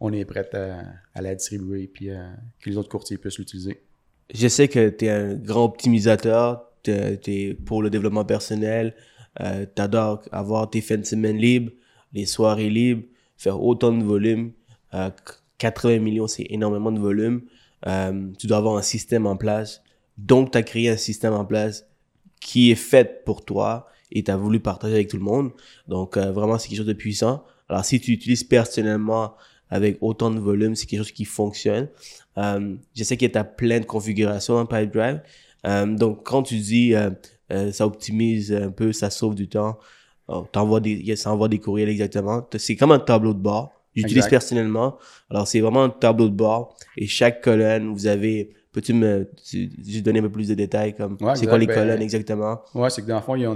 on 0.00 0.12
est 0.12 0.24
prêt 0.24 0.48
à, 0.54 0.78
à 1.14 1.22
la 1.22 1.34
distribuer 1.34 1.86
puis 1.86 2.10
euh, 2.10 2.26
que 2.60 2.70
les 2.70 2.78
autres 2.78 2.88
courtiers 2.88 3.18
puissent 3.18 3.38
l'utiliser. 3.38 3.82
Je 4.32 4.48
sais 4.48 4.68
que 4.68 4.88
tu 4.88 5.06
es 5.06 5.10
un 5.10 5.34
grand 5.34 5.64
optimisateur, 5.64 6.70
tu 6.82 6.90
es 6.92 7.54
pour 7.54 7.82
le 7.82 7.90
développement 7.90 8.24
personnel, 8.24 8.94
euh, 9.40 9.66
tu 9.74 9.82
adores 9.82 10.22
avoir 10.32 10.68
tes 10.68 10.80
fins 10.80 10.98
de 10.98 11.04
semaine 11.04 11.36
libres, 11.36 11.72
les 12.12 12.26
soirées 12.26 12.70
libres, 12.70 13.04
faire 13.36 13.62
autant 13.62 13.92
de 13.92 14.02
volume. 14.02 14.52
Euh, 14.94 15.10
80 15.58 15.98
millions, 15.98 16.26
c'est 16.26 16.46
énormément 16.50 16.90
de 16.90 16.98
volume. 16.98 17.42
Euh, 17.86 18.30
tu 18.38 18.46
dois 18.46 18.58
avoir 18.58 18.76
un 18.76 18.82
système 18.82 19.26
en 19.26 19.36
place. 19.36 19.82
Donc, 20.18 20.52
tu 20.52 20.58
as 20.58 20.62
créé 20.62 20.88
un 20.88 20.96
système 20.96 21.34
en 21.34 21.44
place 21.44 21.86
qui 22.40 22.70
est 22.70 22.76
fait 22.76 23.24
pour 23.24 23.44
toi 23.44 23.86
et 24.10 24.24
tu 24.24 24.30
as 24.30 24.36
voulu 24.36 24.60
partager 24.60 24.94
avec 24.94 25.08
tout 25.08 25.16
le 25.16 25.22
monde. 25.22 25.52
Donc, 25.86 26.16
euh, 26.16 26.32
vraiment, 26.32 26.58
c'est 26.58 26.68
quelque 26.68 26.78
chose 26.78 26.86
de 26.86 26.92
puissant. 26.92 27.44
Alors, 27.68 27.84
si 27.84 28.00
tu 28.00 28.12
utilises 28.12 28.44
personnellement 28.44 29.34
avec 29.70 29.98
autant 30.00 30.30
de 30.30 30.40
volume, 30.40 30.74
c'est 30.74 30.86
quelque 30.86 31.00
chose 31.00 31.12
qui 31.12 31.24
fonctionne. 31.24 31.88
Euh, 32.38 32.74
je 32.94 33.04
sais 33.04 33.16
que 33.16 33.26
tu 33.26 33.38
as 33.38 33.44
plein 33.44 33.80
de 33.80 33.84
configurations 33.84 34.54
dans 34.54 34.66
Pipedrive. 34.66 35.22
Euh, 35.66 35.86
donc, 35.86 36.26
quand 36.26 36.42
tu 36.42 36.56
dis 36.56 36.94
euh, 36.94 37.10
euh, 37.50 37.72
ça 37.72 37.86
optimise 37.86 38.52
un 38.52 38.70
peu, 38.70 38.92
ça 38.92 39.10
sauve 39.10 39.34
du 39.34 39.48
temps, 39.48 39.78
oh, 40.28 40.46
t'envoies 40.52 40.80
des, 40.80 41.16
ça 41.16 41.32
envoie 41.32 41.48
des 41.48 41.58
courriels 41.58 41.88
exactement. 41.88 42.46
C'est 42.56 42.76
comme 42.76 42.92
un 42.92 42.98
tableau 42.98 43.34
de 43.34 43.40
bord. 43.40 43.72
J'utilise 43.94 44.28
personnellement. 44.28 44.98
Alors, 45.30 45.48
c'est 45.48 45.60
vraiment 45.60 45.82
un 45.82 45.90
tableau 45.90 46.28
de 46.28 46.34
bord. 46.34 46.76
Et 46.96 47.06
chaque 47.06 47.42
colonne, 47.42 47.92
vous 47.92 48.06
avez... 48.06 48.54
Peux-tu 48.72 48.94
me 48.94 49.28
juste 49.52 50.04
donner 50.04 50.20
un 50.20 50.22
peu 50.22 50.30
plus 50.30 50.46
de 50.46 50.54
détails 50.54 50.94
comme 50.94 51.16
Ouais, 51.20 51.34
c'est 51.34 51.48
quoi 51.48 51.58
les. 51.58 51.66
Ben, 51.66 51.74
colonnes 51.74 52.02
exactement? 52.02 52.60
Ouais, 52.72 52.88
c'est 52.88 53.02
que 53.02 53.08
dans 53.08 53.16
le 53.16 53.22
fond, 53.22 53.34
il 53.34 53.42
y 53.42 53.44
a, 53.44 53.50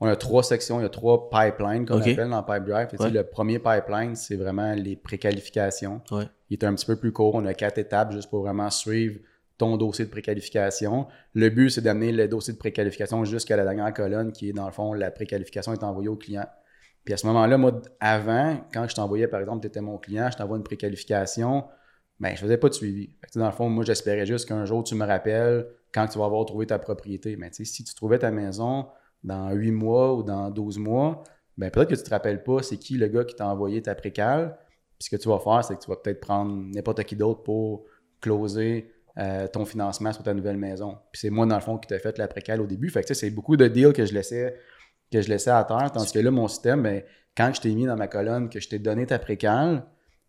on 0.00 0.06
a 0.06 0.16
trois 0.16 0.42
sections, 0.42 0.80
il 0.80 0.84
y 0.84 0.86
a 0.86 0.88
trois 0.88 1.28
pipelines 1.28 1.84
qu'on 1.84 2.00
Ok. 2.00 2.08
appelle 2.08 2.30
dans 2.30 2.42
Pipedrive. 2.42 2.88
Ouais. 2.98 3.10
Le 3.10 3.24
premier 3.24 3.58
pipeline, 3.58 4.16
c'est 4.16 4.36
vraiment 4.36 4.72
les 4.72 4.96
préqualifications. 4.96 6.00
Ouais. 6.10 6.24
Il 6.48 6.54
est 6.54 6.64
un 6.64 6.74
petit 6.74 6.86
peu 6.86 6.96
plus 6.96 7.12
court. 7.12 7.34
On 7.34 7.44
a 7.44 7.52
quatre 7.52 7.76
étapes 7.76 8.12
juste 8.12 8.30
pour 8.30 8.40
vraiment 8.40 8.70
suivre 8.70 9.18
ton 9.58 9.76
dossier 9.76 10.04
de 10.04 10.10
préqualification. 10.10 11.06
Le 11.34 11.48
but, 11.48 11.70
c'est 11.70 11.80
d'amener 11.80 12.12
le 12.12 12.28
dossier 12.28 12.52
de 12.52 12.58
préqualification 12.58 13.24
jusqu'à 13.24 13.56
la 13.56 13.64
dernière 13.64 13.92
colonne 13.94 14.32
qui 14.32 14.50
est, 14.50 14.52
dans 14.52 14.66
le 14.66 14.72
fond, 14.72 14.92
la 14.92 15.10
préqualification 15.10 15.72
est 15.72 15.82
envoyée 15.82 16.08
au 16.08 16.16
client. 16.16 16.46
Puis 17.04 17.14
à 17.14 17.16
ce 17.16 17.26
moment-là, 17.28 17.56
moi, 17.56 17.80
avant, 18.00 18.58
quand 18.72 18.86
je 18.88 18.94
t'envoyais, 18.94 19.28
par 19.28 19.40
exemple, 19.40 19.60
tu 19.60 19.68
étais 19.68 19.80
mon 19.80 19.96
client, 19.96 20.28
je 20.30 20.36
t'envoie 20.36 20.56
une 20.56 20.64
préqualification, 20.64 21.64
ben, 22.18 22.34
je 22.34 22.40
faisais 22.40 22.58
pas 22.58 22.68
de 22.68 22.74
suivi. 22.74 23.10
Dans 23.34 23.46
le 23.46 23.52
fond, 23.52 23.68
moi, 23.68 23.84
j'espérais 23.84 24.26
juste 24.26 24.48
qu'un 24.48 24.64
jour, 24.64 24.82
tu 24.82 24.94
me 24.94 25.06
rappelles 25.06 25.66
quand 25.94 26.06
tu 26.08 26.18
vas 26.18 26.24
avoir 26.26 26.44
trouvé 26.44 26.66
ta 26.66 26.78
propriété. 26.78 27.36
Mais 27.36 27.52
sais, 27.52 27.64
si 27.64 27.84
tu 27.84 27.94
trouvais 27.94 28.18
ta 28.18 28.30
maison 28.30 28.88
dans 29.22 29.52
8 29.52 29.70
mois 29.70 30.14
ou 30.14 30.22
dans 30.22 30.50
12 30.50 30.78
mois, 30.78 31.22
ben, 31.56 31.70
peut-être 31.70 31.90
que 31.90 31.94
tu 31.94 32.02
te 32.02 32.10
rappelles 32.10 32.42
pas 32.42 32.62
c'est 32.62 32.76
qui 32.76 32.98
le 32.98 33.08
gars 33.08 33.24
qui 33.24 33.34
t'a 33.34 33.46
envoyé 33.46 33.80
ta 33.82 33.94
précale. 33.94 34.58
Puis 34.98 35.06
ce 35.06 35.10
que 35.10 35.20
tu 35.20 35.28
vas 35.28 35.38
faire, 35.38 35.64
c'est 35.64 35.76
que 35.76 35.82
tu 35.82 35.90
vas 35.90 35.96
peut-être 35.96 36.20
prendre 36.20 36.52
n'importe 36.74 37.02
qui 37.04 37.16
d'autre 37.16 37.42
pour 37.42 37.84
closer 38.20 38.92
euh, 39.18 39.48
ton 39.48 39.64
financement 39.64 40.12
sur 40.12 40.22
ta 40.22 40.34
nouvelle 40.34 40.56
maison. 40.56 40.98
Puis 41.10 41.20
c'est 41.22 41.30
moi, 41.30 41.46
dans 41.46 41.54
le 41.54 41.62
fond, 41.62 41.78
qui 41.78 41.88
t'ai 41.88 41.98
fait 41.98 42.18
la 42.18 42.28
précale 42.28 42.60
au 42.60 42.66
début. 42.66 42.90
Fait 42.90 43.02
que 43.02 43.14
c'est 43.14 43.30
beaucoup 43.30 43.56
de 43.56 43.66
deals 43.66 43.92
que 43.92 44.04
je 44.04 44.12
laissais 44.12 44.56
que 45.10 45.22
je 45.22 45.28
laissais 45.28 45.50
à 45.50 45.64
terre. 45.64 45.90
Tandis 45.92 46.12
que 46.12 46.18
là, 46.18 46.30
mon 46.30 46.48
système, 46.48 46.82
ben, 46.82 47.02
quand 47.36 47.52
je 47.54 47.60
t'ai 47.60 47.74
mis 47.74 47.86
dans 47.86 47.96
ma 47.96 48.08
colonne, 48.08 48.48
que 48.48 48.60
je 48.60 48.68
t'ai 48.68 48.78
donné 48.78 49.06
ta 49.06 49.18
précale, 49.18 49.84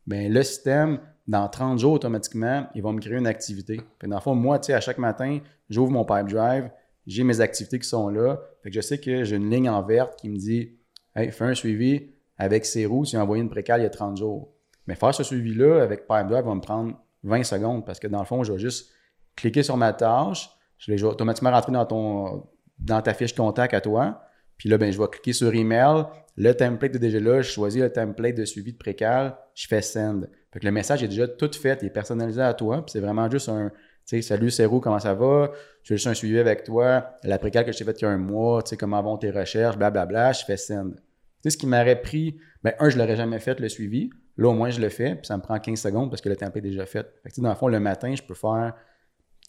ben, 0.05 0.31
le 0.31 0.43
système, 0.43 0.99
dans 1.27 1.47
30 1.49 1.79
jours, 1.79 1.93
automatiquement, 1.93 2.67
il 2.75 2.81
va 2.81 2.91
me 2.91 2.99
créer 2.99 3.17
une 3.17 3.27
activité. 3.27 3.81
Que 3.99 4.07
dans 4.07 4.17
le 4.17 4.21
fond, 4.21 4.35
moi, 4.35 4.59
à 4.69 4.79
chaque 4.79 4.97
matin, 4.97 5.39
j'ouvre 5.69 5.91
mon 5.91 6.05
pipe 6.05 6.29
drive, 6.29 6.69
j'ai 7.05 7.23
mes 7.23 7.41
activités 7.41 7.79
qui 7.79 7.87
sont 7.87 8.09
là. 8.09 8.39
Fait 8.63 8.69
que 8.69 8.75
je 8.75 8.81
sais 8.81 8.99
que 8.99 9.23
j'ai 9.23 9.35
une 9.35 9.49
ligne 9.49 9.69
en 9.69 9.81
verte 9.81 10.17
qui 10.19 10.29
me 10.29 10.37
dit 10.37 10.77
Hey, 11.15 11.31
fais 11.31 11.45
un 11.45 11.55
suivi 11.55 12.11
avec 12.37 12.65
ces 12.65 12.85
roues, 12.85 13.05
tu 13.05 13.15
as 13.15 13.23
envoyé 13.23 13.41
une 13.41 13.49
précale 13.49 13.81
il 13.81 13.83
y 13.83 13.87
a 13.87 13.89
30 13.89 14.17
jours. 14.17 14.53
Mais 14.85 14.95
faire 14.95 15.13
ce 15.13 15.23
suivi-là 15.23 15.81
avec 15.81 16.07
Pipedrive 16.07 16.45
va 16.45 16.55
me 16.55 16.61
prendre 16.61 16.93
20 17.27 17.43
secondes 17.43 17.85
parce 17.85 17.99
que 17.99 18.07
dans 18.07 18.19
le 18.19 18.25
fond, 18.25 18.43
je 18.43 18.51
vais 18.53 18.59
juste 18.59 18.91
cliquer 19.35 19.63
sur 19.63 19.77
ma 19.77 19.93
tâche, 19.93 20.49
je 20.77 20.91
vais 20.91 21.03
automatiquement 21.03 21.51
rentrer 21.51 21.71
dans, 21.71 21.85
ton, 21.85 22.47
dans 22.79 23.01
ta 23.01 23.13
fiche 23.13 23.35
contact 23.35 23.73
à 23.73 23.81
toi. 23.81 24.21
Puis 24.57 24.69
là, 24.69 24.77
ben, 24.77 24.91
je 24.91 24.99
vais 24.99 25.07
cliquer 25.07 25.33
sur 25.33 25.53
email. 25.53 26.05
Le 26.35 26.53
template 26.53 26.95
est 26.95 26.99
déjà 26.99 27.19
là. 27.19 27.41
Je 27.41 27.49
choisis 27.49 27.81
le 27.81 27.91
template 27.91 28.35
de 28.35 28.45
suivi 28.45 28.73
de 28.73 28.77
précal. 28.77 29.35
Je 29.53 29.67
fais 29.67 29.81
send. 29.81 30.27
Fait 30.51 30.59
que 30.59 30.65
le 30.65 30.71
message 30.71 31.03
est 31.03 31.07
déjà 31.07 31.27
tout 31.27 31.51
fait. 31.53 31.79
Il 31.81 31.87
est 31.87 31.91
personnalisé 31.91 32.41
à 32.41 32.53
toi. 32.53 32.77
Puis 32.83 32.91
c'est 32.93 32.99
vraiment 32.99 33.29
juste 33.29 33.49
un, 33.49 33.69
tu 33.69 33.75
sais, 34.05 34.21
salut 34.21 34.49
Cérou, 34.49 34.79
comment 34.79 34.99
ça 34.99 35.13
va? 35.13 35.51
Je 35.83 35.89
fais 35.89 35.95
juste 35.95 36.07
un 36.07 36.13
suivi 36.13 36.39
avec 36.39 36.63
toi. 36.63 37.11
La 37.23 37.37
précale 37.37 37.65
que 37.65 37.71
je 37.71 37.77
t'ai 37.77 37.83
faite 37.83 38.01
il 38.01 38.05
y 38.05 38.07
a 38.07 38.11
un 38.11 38.17
mois, 38.17 38.63
comment 38.79 39.01
vont 39.01 39.17
tes 39.17 39.31
recherches, 39.31 39.77
blablabla. 39.77 40.31
Je 40.31 40.45
fais 40.45 40.57
send. 40.57 40.91
Tu 40.95 41.01
sais, 41.43 41.49
ce 41.51 41.57
qui 41.57 41.67
m'aurait 41.67 42.01
pris, 42.01 42.37
ben, 42.63 42.73
un, 42.79 42.89
je 42.89 42.97
l'aurais 42.97 43.15
jamais 43.15 43.39
fait, 43.39 43.59
le 43.59 43.69
suivi. 43.69 44.09
Là, 44.37 44.49
au 44.49 44.53
moins, 44.53 44.69
je 44.69 44.79
le 44.79 44.89
fais. 44.89 45.15
Puis 45.15 45.25
ça 45.25 45.37
me 45.37 45.41
prend 45.41 45.59
15 45.59 45.79
secondes 45.79 46.09
parce 46.09 46.21
que 46.21 46.29
le 46.29 46.35
template 46.35 46.63
est 46.63 46.69
déjà 46.69 46.85
fait. 46.85 47.07
Fait 47.23 47.29
que, 47.29 47.41
dans 47.41 47.49
le 47.49 47.55
fond, 47.55 47.67
le 47.67 47.79
matin, 47.79 48.13
je 48.15 48.23
peux 48.23 48.35
faire 48.35 48.73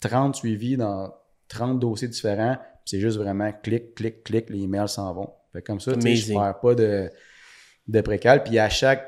30 0.01 0.35
suivis 0.35 0.77
dans 0.77 1.13
30 1.49 1.79
dossiers 1.79 2.09
différents. 2.09 2.57
Puis 2.57 2.97
c'est 2.97 3.01
juste 3.01 3.19
vraiment 3.19 3.53
clic, 3.53 3.95
clic, 3.95 4.25
clic, 4.25 4.51
les 4.51 4.63
emails 4.63 4.89
s'en 4.89 5.13
vont. 5.13 5.31
Fait 5.53 5.61
que 5.61 5.67
comme 5.67 5.81
ça, 5.81 5.93
je 5.93 5.97
ne 5.99 6.35
perds 6.35 6.61
pas 6.61 6.75
de, 6.75 7.11
de 7.87 8.01
précal. 8.01 8.43
Puis 8.43 8.59
à 8.59 8.69
chaque 8.69 9.05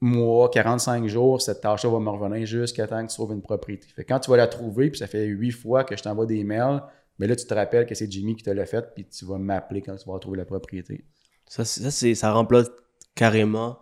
mois, 0.00 0.50
45 0.50 1.06
jours, 1.06 1.40
cette 1.40 1.60
tâche-là 1.62 1.90
va 1.90 2.00
me 2.00 2.10
revenir 2.10 2.46
jusqu'à 2.46 2.86
temps 2.86 3.04
que 3.04 3.10
tu 3.10 3.16
trouves 3.16 3.32
une 3.32 3.42
propriété. 3.42 3.88
Fait 3.88 4.04
que 4.04 4.08
quand 4.08 4.20
tu 4.20 4.30
vas 4.30 4.36
la 4.36 4.46
trouver, 4.46 4.90
puis 4.90 4.98
ça 4.98 5.06
fait 5.06 5.24
8 5.24 5.50
fois 5.52 5.84
que 5.84 5.96
je 5.96 6.02
t'envoie 6.02 6.26
des 6.26 6.44
mails, 6.44 6.82
mais 7.18 7.26
là, 7.26 7.34
tu 7.34 7.46
te 7.46 7.54
rappelles 7.54 7.86
que 7.86 7.94
c'est 7.94 8.10
Jimmy 8.10 8.36
qui 8.36 8.42
te 8.42 8.50
l'a 8.50 8.66
fait, 8.66 8.92
puis 8.94 9.06
tu 9.06 9.24
vas 9.24 9.38
m'appeler 9.38 9.80
quand 9.80 9.96
tu 9.96 10.08
vas 10.08 10.18
trouver 10.18 10.36
la 10.36 10.44
propriété. 10.44 11.06
Ça, 11.48 11.64
ça, 11.64 11.90
c'est, 11.90 12.14
ça 12.14 12.32
remplace 12.32 12.70
carrément 13.14 13.78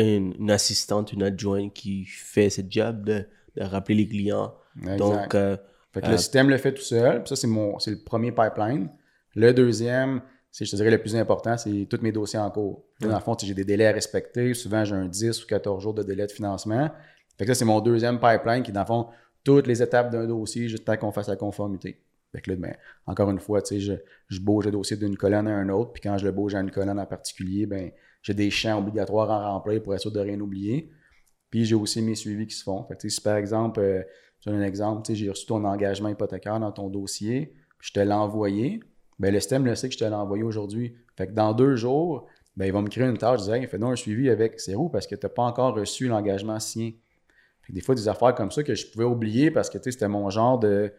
une, 0.00 0.34
une 0.38 0.50
assistante, 0.50 1.12
une 1.12 1.22
adjointe 1.22 1.72
qui 1.72 2.04
fait 2.04 2.50
ce 2.50 2.60
job 2.68 3.04
de, 3.04 3.26
de 3.56 3.62
rappeler 3.62 3.94
les 3.94 4.08
clients. 4.08 4.54
Exact. 4.80 4.96
Donc, 4.98 5.34
euh, 5.34 5.56
Fait 5.92 6.00
que 6.00 6.06
Euh, 6.06 6.10
le 6.12 6.16
système 6.18 6.50
le 6.50 6.56
fait 6.58 6.72
tout 6.72 6.82
seul. 6.82 7.20
Puis 7.22 7.28
ça, 7.28 7.36
c'est 7.36 7.46
mon 7.46 7.78
c'est 7.78 7.92
le 7.92 7.98
premier 8.04 8.32
pipeline. 8.32 8.88
Le 9.36 9.52
deuxième, 9.52 10.20
c'est, 10.50 10.64
je 10.64 10.70
te 10.70 10.76
dirais, 10.76 10.90
le 10.90 10.98
plus 10.98 11.16
important, 11.16 11.56
c'est 11.56 11.86
tous 11.88 12.00
mes 12.02 12.12
dossiers 12.12 12.38
en 12.38 12.50
cours. 12.50 12.84
Dans 13.00 13.14
le 13.14 13.20
fond, 13.20 13.36
j'ai 13.40 13.54
des 13.54 13.64
délais 13.64 13.86
à 13.86 13.92
respecter. 13.92 14.54
Souvent, 14.54 14.84
j'ai 14.84 14.94
un 14.94 15.06
10 15.06 15.42
ou 15.44 15.46
14 15.46 15.82
jours 15.82 15.94
de 15.94 16.02
délai 16.02 16.26
de 16.26 16.32
financement. 16.32 16.90
Fait 17.36 17.44
que 17.44 17.52
ça, 17.52 17.58
c'est 17.58 17.64
mon 17.64 17.80
deuxième 17.80 18.20
pipeline 18.20 18.62
qui, 18.62 18.70
dans 18.70 18.80
le 18.80 18.86
fond, 18.86 19.08
toutes 19.42 19.66
les 19.66 19.82
étapes 19.82 20.10
d'un 20.10 20.26
dossier 20.26 20.68
jusqu'à 20.68 20.96
qu'on 20.96 21.10
fasse 21.12 21.28
la 21.28 21.36
conformité. 21.36 22.00
Fait 22.32 22.40
que 22.40 22.50
là, 22.50 22.56
ben, 22.56 22.74
encore 23.06 23.30
une 23.30 23.38
fois, 23.40 23.62
tu 23.62 23.74
sais, 23.74 23.80
je, 23.80 23.92
je 24.28 24.40
bouge 24.40 24.64
le 24.66 24.70
dossier 24.72 24.96
d'une 24.96 25.16
colonne 25.16 25.46
à 25.48 25.60
une 25.60 25.70
autre. 25.70 25.92
Puis 25.92 26.02
quand 26.02 26.16
je 26.18 26.24
le 26.24 26.32
bouge 26.32 26.54
à 26.54 26.60
une 26.60 26.70
colonne 26.70 26.98
en 26.98 27.06
particulier, 27.06 27.66
ben, 27.66 27.90
j'ai 28.24 28.34
des 28.34 28.50
champs 28.50 28.78
obligatoires 28.78 29.30
à 29.30 29.50
remplir 29.50 29.80
pour 29.82 29.94
être 29.94 30.00
sûr 30.00 30.10
de 30.10 30.18
rien 30.18 30.40
oublier. 30.40 30.90
Puis 31.50 31.64
j'ai 31.64 31.76
aussi 31.76 32.02
mes 32.02 32.16
suivis 32.16 32.48
qui 32.48 32.56
se 32.56 32.64
font. 32.64 32.84
Fait 32.84 33.08
si 33.08 33.20
par 33.20 33.36
exemple, 33.36 33.78
euh, 33.78 34.02
je 34.40 34.50
donne 34.50 34.60
un 34.60 34.64
exemple, 34.66 35.14
j'ai 35.14 35.30
reçu 35.30 35.46
ton 35.46 35.64
engagement 35.64 36.08
hypothécaire 36.08 36.58
dans 36.58 36.72
ton 36.72 36.90
dossier, 36.90 37.54
puis 37.78 37.88
je 37.88 37.92
te 37.92 38.00
l'ai 38.00 38.12
envoyé, 38.12 38.80
ben 39.20 39.32
le 39.32 39.38
système 39.38 39.64
le 39.64 39.76
sait 39.76 39.88
que 39.88 39.94
je 39.94 39.98
te 40.00 40.04
l'ai 40.04 40.10
envoyé 40.10 40.42
aujourd'hui. 40.42 40.96
Fait 41.16 41.28
que 41.28 41.32
dans 41.32 41.52
deux 41.52 41.76
jours, 41.76 42.26
ben 42.56 42.66
il 42.66 42.72
va 42.72 42.82
me 42.82 42.88
créer 42.88 43.06
une 43.06 43.18
tâche, 43.18 43.40
je 43.40 43.44
disais, 43.44 43.60
hey, 43.60 43.66
fais 43.68 43.78
donc 43.78 43.92
un 43.92 43.96
suivi 43.96 44.28
avec 44.28 44.58
Zéro 44.58 44.88
parce 44.88 45.06
que 45.06 45.14
tu 45.14 45.24
n'as 45.24 45.30
pas 45.30 45.44
encore 45.44 45.76
reçu 45.76 46.08
l'engagement 46.08 46.58
que 46.58 47.72
des 47.72 47.80
fois, 47.80 47.94
des 47.94 48.08
affaires 48.08 48.34
comme 48.34 48.50
ça 48.50 48.62
que 48.62 48.74
je 48.74 48.86
pouvais 48.86 49.04
oublier 49.04 49.50
parce 49.50 49.70
que 49.70 49.78
c'était 49.82 50.08
mon 50.08 50.30
genre 50.30 50.58
de. 50.58 50.92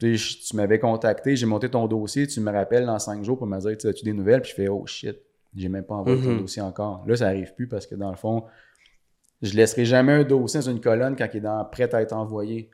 Tu 0.00 0.16
m'avais 0.54 0.78
contacté, 0.78 1.36
j'ai 1.36 1.46
monté 1.46 1.70
ton 1.70 1.86
dossier, 1.86 2.26
tu 2.26 2.40
me 2.40 2.50
rappelles 2.50 2.84
dans 2.84 2.98
cinq 2.98 3.24
jours 3.24 3.38
pour 3.38 3.46
me 3.46 3.58
dire, 3.58 3.78
tu 3.78 3.86
as-tu 3.86 4.04
des 4.04 4.12
nouvelles? 4.12 4.42
Puis 4.42 4.50
je 4.50 4.56
fais, 4.56 4.68
oh 4.68 4.84
shit, 4.86 5.16
j'ai 5.54 5.68
même 5.68 5.84
pas 5.84 5.94
envoyé 5.94 6.20
ton 6.22 6.30
Mhm. 6.32 6.40
dossier 6.40 6.62
encore. 6.62 7.04
Là, 7.06 7.16
ça 7.16 7.26
arrive 7.28 7.54
plus 7.54 7.68
parce 7.68 7.86
que 7.86 7.94
dans 7.94 8.10
le 8.10 8.16
fond, 8.16 8.44
je 9.42 9.54
laisserai 9.54 9.84
jamais 9.84 10.12
un 10.12 10.24
dossier 10.24 10.60
dans 10.60 10.70
une 10.70 10.80
colonne 10.80 11.16
quand 11.16 11.28
il 11.32 11.38
est 11.38 11.40
dans, 11.40 11.64
prêt 11.64 11.92
à 11.94 12.00
être 12.02 12.12
envoyé. 12.12 12.70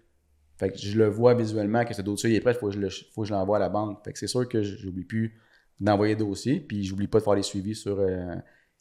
Fait 0.58 0.70
que 0.70 0.78
je 0.78 0.98
le 0.98 1.08
vois 1.08 1.34
visuellement 1.34 1.84
que 1.84 1.94
ce 1.94 2.02
dossier 2.02 2.34
est 2.34 2.40
prêt, 2.40 2.52
il 2.52 2.58
faut 2.58 2.68
que 2.68 2.74
je 2.74 2.80
le- 2.80 3.28
l'envoie 3.30 3.56
à 3.56 3.60
la 3.60 3.68
banque. 3.70 4.04
Fait 4.04 4.12
que 4.12 4.18
c'est 4.18 4.26
sûr 4.26 4.48
que 4.48 4.62
j'oublie 4.62 5.04
plus 5.04 5.38
d'envoyer 5.80 6.14
le 6.14 6.18
dossier, 6.20 6.60
puis 6.60 6.84
j'oublie 6.84 7.06
pas 7.08 7.18
de 7.18 7.24
faire 7.24 7.34
les 7.34 7.42
suivis 7.42 7.74
sur 7.74 7.98
euh, 7.98 8.34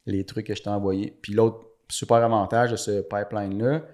les 0.06 0.26
trucs 0.26 0.48
que 0.48 0.56
je 0.56 0.62
t'ai 0.62 0.70
envoyés. 0.70 1.18
Puis 1.22 1.34
l'autre 1.34 1.66
super 1.90 2.18
avantage 2.18 2.72
de 2.72 2.76
ce 2.76 3.02
pipeline-là, 3.02 3.86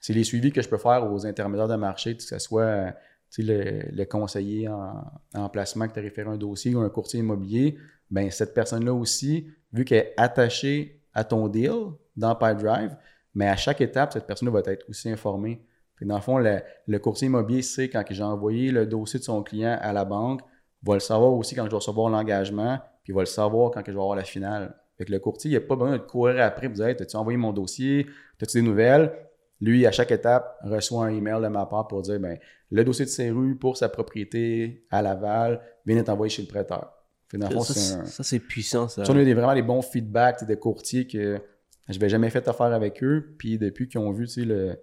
c'est 0.00 0.12
les 0.12 0.24
suivis 0.24 0.52
que 0.52 0.60
je 0.60 0.68
peux 0.68 0.76
faire 0.76 1.10
aux 1.10 1.26
intermédiaires 1.26 1.68
de 1.68 1.76
marché, 1.76 2.14
que 2.16 2.22
ce 2.22 2.38
soit 2.38 2.94
le 3.38 4.04
conseiller 4.04 4.68
en, 4.68 5.02
en 5.34 5.48
placement 5.48 5.88
qui 5.88 5.94
t'a 5.94 6.02
référé 6.02 6.28
un 6.28 6.36
dossier 6.36 6.74
ou 6.74 6.80
un 6.80 6.90
courtier 6.90 7.20
immobilier, 7.20 7.76
ben 8.10 8.30
cette 8.30 8.54
personne-là 8.54 8.92
aussi, 8.92 9.48
vu 9.72 9.84
qu'elle 9.84 9.98
est 9.98 10.14
attachée 10.16 11.00
à 11.12 11.24
ton 11.24 11.48
deal 11.48 11.92
dans 12.16 12.34
PipeDrive, 12.34 12.96
mais 13.34 13.48
à 13.48 13.56
chaque 13.56 13.80
étape, 13.80 14.12
cette 14.12 14.26
personne-là 14.26 14.52
va 14.52 14.72
être 14.72 14.88
aussi 14.88 15.10
informée. 15.10 15.64
Puis 15.96 16.06
dans 16.06 16.16
le 16.16 16.20
fond, 16.20 16.38
le, 16.38 16.98
courtier 16.98 17.26
immobilier 17.26 17.62
sait 17.62 17.88
quand 17.88 18.02
j'ai 18.08 18.22
envoyé 18.22 18.70
le 18.70 18.86
dossier 18.86 19.18
de 19.18 19.24
son 19.24 19.42
client 19.42 19.78
à 19.80 19.92
la 19.92 20.04
banque, 20.04 20.40
va 20.82 20.94
le 20.94 21.00
savoir 21.00 21.32
aussi 21.32 21.54
quand 21.54 21.64
je 21.64 21.70
vais 21.70 21.76
recevoir 21.76 22.10
l'engagement, 22.10 22.78
puis 23.02 23.12
va 23.12 23.20
le 23.20 23.26
savoir 23.26 23.70
quand 23.70 23.80
je 23.80 23.92
vais 23.92 23.98
avoir 23.98 24.16
la 24.16 24.24
finale. 24.24 24.76
Fait 24.98 25.04
que 25.04 25.12
le 25.12 25.18
courtier, 25.18 25.50
il 25.50 25.54
n'a 25.54 25.60
pas 25.60 25.76
besoin 25.76 25.92
de 25.92 26.02
courir 26.02 26.44
après 26.44 26.68
pour 26.68 26.76
dire 26.76 26.86
hey, 26.86 26.96
T'as-tu 26.96 27.16
envoyé 27.16 27.36
mon 27.36 27.52
dossier 27.52 28.06
T'as-tu 28.38 28.58
des 28.58 28.62
nouvelles? 28.62 29.12
Lui, 29.60 29.86
à 29.86 29.92
chaque 29.92 30.10
étape, 30.10 30.58
reçoit 30.62 31.06
un 31.06 31.08
email 31.08 31.42
de 31.42 31.48
ma 31.48 31.66
part 31.66 31.88
pour 31.88 32.02
dire 32.02 32.20
ben, 32.20 32.38
Le 32.70 32.84
dossier 32.84 33.04
de 33.04 33.10
Serru 33.10 33.56
pour 33.56 33.76
sa 33.76 33.88
propriété 33.88 34.86
à 34.90 35.02
Laval 35.02 35.60
vient 35.86 35.96
d'être 35.96 36.10
envoyé 36.10 36.30
chez 36.30 36.42
le 36.42 36.48
prêteur. 36.48 36.92
Dans 37.38 37.60
ça, 37.62 37.74
c'est 37.74 37.94
un. 37.94 38.04
ça, 38.06 38.22
c'est 38.22 38.38
puissant, 38.40 38.88
ça. 38.88 39.04
Ça, 39.04 39.12
on 39.12 39.16
a 39.16 39.20
eu 39.22 39.24
des- 39.24 39.34
vraiment 39.34 39.54
des 39.54 39.62
bons 39.62 39.82
feedbacks 39.82 40.46
de 40.46 40.54
courtiers 40.54 41.06
que 41.06 41.40
je 41.88 41.92
n'avais 41.94 42.08
jamais 42.08 42.30
fait 42.30 42.46
affaire 42.48 42.66
avec 42.72 43.02
eux. 43.02 43.34
Puis 43.38 43.58
depuis 43.58 43.88
qu'ils 43.88 44.00
ont 44.00 44.12
vu 44.12 44.26
le, 44.38 44.76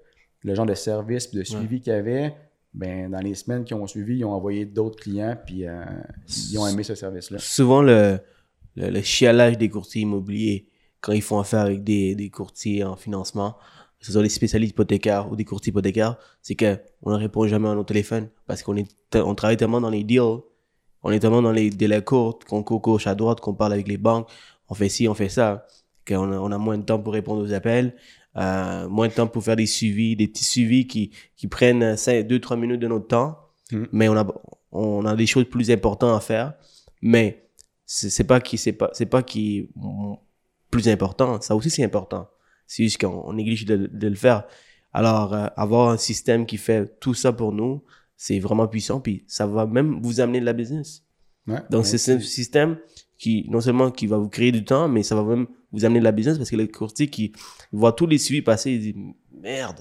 le 0.44 0.56
genre 0.56 0.66
de 0.66 0.74
service 0.74 1.30
et 1.34 1.38
de 1.38 1.44
suivi 1.44 1.82
qu'il 1.82 1.94
y 1.94 1.96
avait, 1.96 2.34
ben, 2.74 3.10
dans 3.12 3.20
les 3.20 3.36
semaines 3.36 3.64
qui 3.66 3.74
ont 3.74 3.86
suivi, 3.88 4.18
ils 4.20 4.26
ont 4.26 4.32
envoyé 4.34 4.66
d'autres 4.66 5.00
clients 5.02 5.36
puis 5.46 5.68
euh, 5.68 5.84
ils 6.52 6.58
ont 6.58 6.68
aimé 6.68 6.84
ce 6.84 6.96
service-là. 6.96 7.38
Souvent, 7.40 7.82
le, 7.82 8.18
le, 8.76 8.90
le 8.90 9.02
chialage 9.02 9.58
des 9.58 9.68
courtiers 9.70 10.04
immobiliers, 10.04 10.68
quand 11.02 11.12
ils 11.12 11.22
font 11.22 11.40
affaire 11.40 11.62
avec 11.62 11.84
des, 11.84 12.16
des 12.16 12.30
courtiers 12.30 12.84
en 12.84 12.96
financement, 12.96 13.58
que 14.00 14.06
ce 14.06 14.14
soit 14.14 14.24
des 14.24 14.30
spécialistes 14.30 14.72
hypothécaires 14.72 15.32
ou 15.32 15.36
des 15.36 15.46
courtiers 15.46 15.72
hypothécaires, 15.72 16.18
c'est 16.42 16.56
qu'on 16.56 17.12
ne 17.12 17.16
répond 17.18 17.46
jamais 17.48 17.68
à 17.70 17.76
nos 17.76 17.84
téléphones 17.84 18.30
parce 18.48 18.64
qu'on 18.64 18.76
est, 18.78 18.88
on 19.16 19.36
travaille 19.36 19.58
tellement 19.58 19.82
dans 19.82 19.90
les 19.90 20.04
deals, 20.04 20.40
on 21.04 21.12
est 21.12 21.20
tellement 21.20 21.42
dans 21.42 21.52
les 21.52 21.70
délais 21.70 22.04
courts, 22.04 22.40
qu'on 22.40 22.64
court 22.64 22.82
gauche 22.82 23.08
à 23.08 23.16
droite, 23.16 23.40
qu'on 23.40 23.54
parle 23.54 23.74
avec 23.74 23.88
les 23.88 23.98
banques, 23.98 24.30
on 24.70 24.74
fait 24.74 24.90
ci, 24.90 25.08
on 25.08 25.14
fait 25.14 25.30
ça, 25.30 25.66
qu'on 26.08 26.32
a, 26.32 26.38
on 26.38 26.52
a 26.52 26.58
moins 26.58 26.78
de 26.78 26.84
temps 26.84 27.00
pour 27.00 27.14
répondre 27.14 27.42
aux 27.44 27.54
appels, 27.54 27.96
euh, 28.38 28.88
moins 28.88 29.08
de 29.08 29.14
temps 29.14 29.28
pour 29.28 29.44
faire 29.44 29.56
des 29.56 29.66
suivis, 29.66 30.16
des 30.16 30.28
petits 30.28 30.46
suivis 30.46 30.88
qui, 30.88 31.12
qui 31.36 31.48
prennent 31.48 31.96
2-3 31.96 32.58
minutes 32.58 32.82
de 32.82 32.88
notre 32.88 33.08
temps, 33.08 33.38
Mm. 33.72 33.86
mais 33.92 34.10
on 34.10 34.18
a, 34.18 34.28
on 34.72 35.06
a 35.06 35.16
des 35.16 35.26
choses 35.26 35.46
plus 35.50 35.72
importantes 35.72 36.16
à 36.16 36.20
faire, 36.20 36.54
mais 37.02 37.50
c'est 37.86 38.24
pas 38.24 38.40
qui 38.40 38.58
c'est 38.58 38.74
pas 38.74 38.90
c'est 38.94 39.06
pas 39.06 39.24
qui 39.24 39.70
plus 40.70 40.88
important. 40.88 41.42
Ça 41.42 41.56
aussi 41.56 41.70
c'est 41.70 41.84
important. 41.84 42.30
C'est 42.68 42.84
juste 42.84 43.02
qu'on 43.02 43.24
on 43.26 43.34
néglige 43.34 43.66
de, 43.66 43.90
de 43.92 44.08
le 44.08 44.16
faire. 44.16 44.46
Alors 44.94 45.34
euh, 45.34 45.48
avoir 45.56 45.90
un 45.90 45.98
système 45.98 46.46
qui 46.46 46.58
fait 46.58 47.00
tout 47.00 47.14
ça 47.14 47.34
pour 47.34 47.52
nous 47.54 47.84
c'est 48.24 48.40
vraiment 48.40 48.68
puissant 48.68 49.00
puis 49.00 49.24
ça 49.28 49.48
va 49.48 49.66
même 49.66 50.00
vous 50.04 50.20
amener 50.22 50.40
de 50.40 50.46
la 50.46 50.54
business 50.54 51.04
Ouais. 51.48 51.58
donc 51.72 51.88
c'est 51.88 52.12
un 52.14 52.20
système 52.20 52.78
qui 53.18 53.48
non 53.50 53.62
seulement 53.62 53.90
qui 53.90 54.06
va 54.06 54.18
vous 54.18 54.30
créer 54.30 54.52
du 54.52 54.64
temps 54.64 54.88
mais 54.88 55.02
ça 55.02 55.16
va 55.16 55.24
même 55.24 55.48
vous 55.72 55.86
amener 55.86 55.98
de 56.00 56.04
la 56.04 56.12
business 56.12 56.38
parce 56.38 56.52
que 56.52 56.56
le 56.56 56.68
courtier 56.68 57.08
qui 57.08 57.32
voit 57.72 57.94
tous 57.94 58.06
les 58.06 58.20
suivis 58.20 58.44
passer 58.44 58.72
il 58.74 58.80
dit 58.80 58.96
merde 59.42 59.80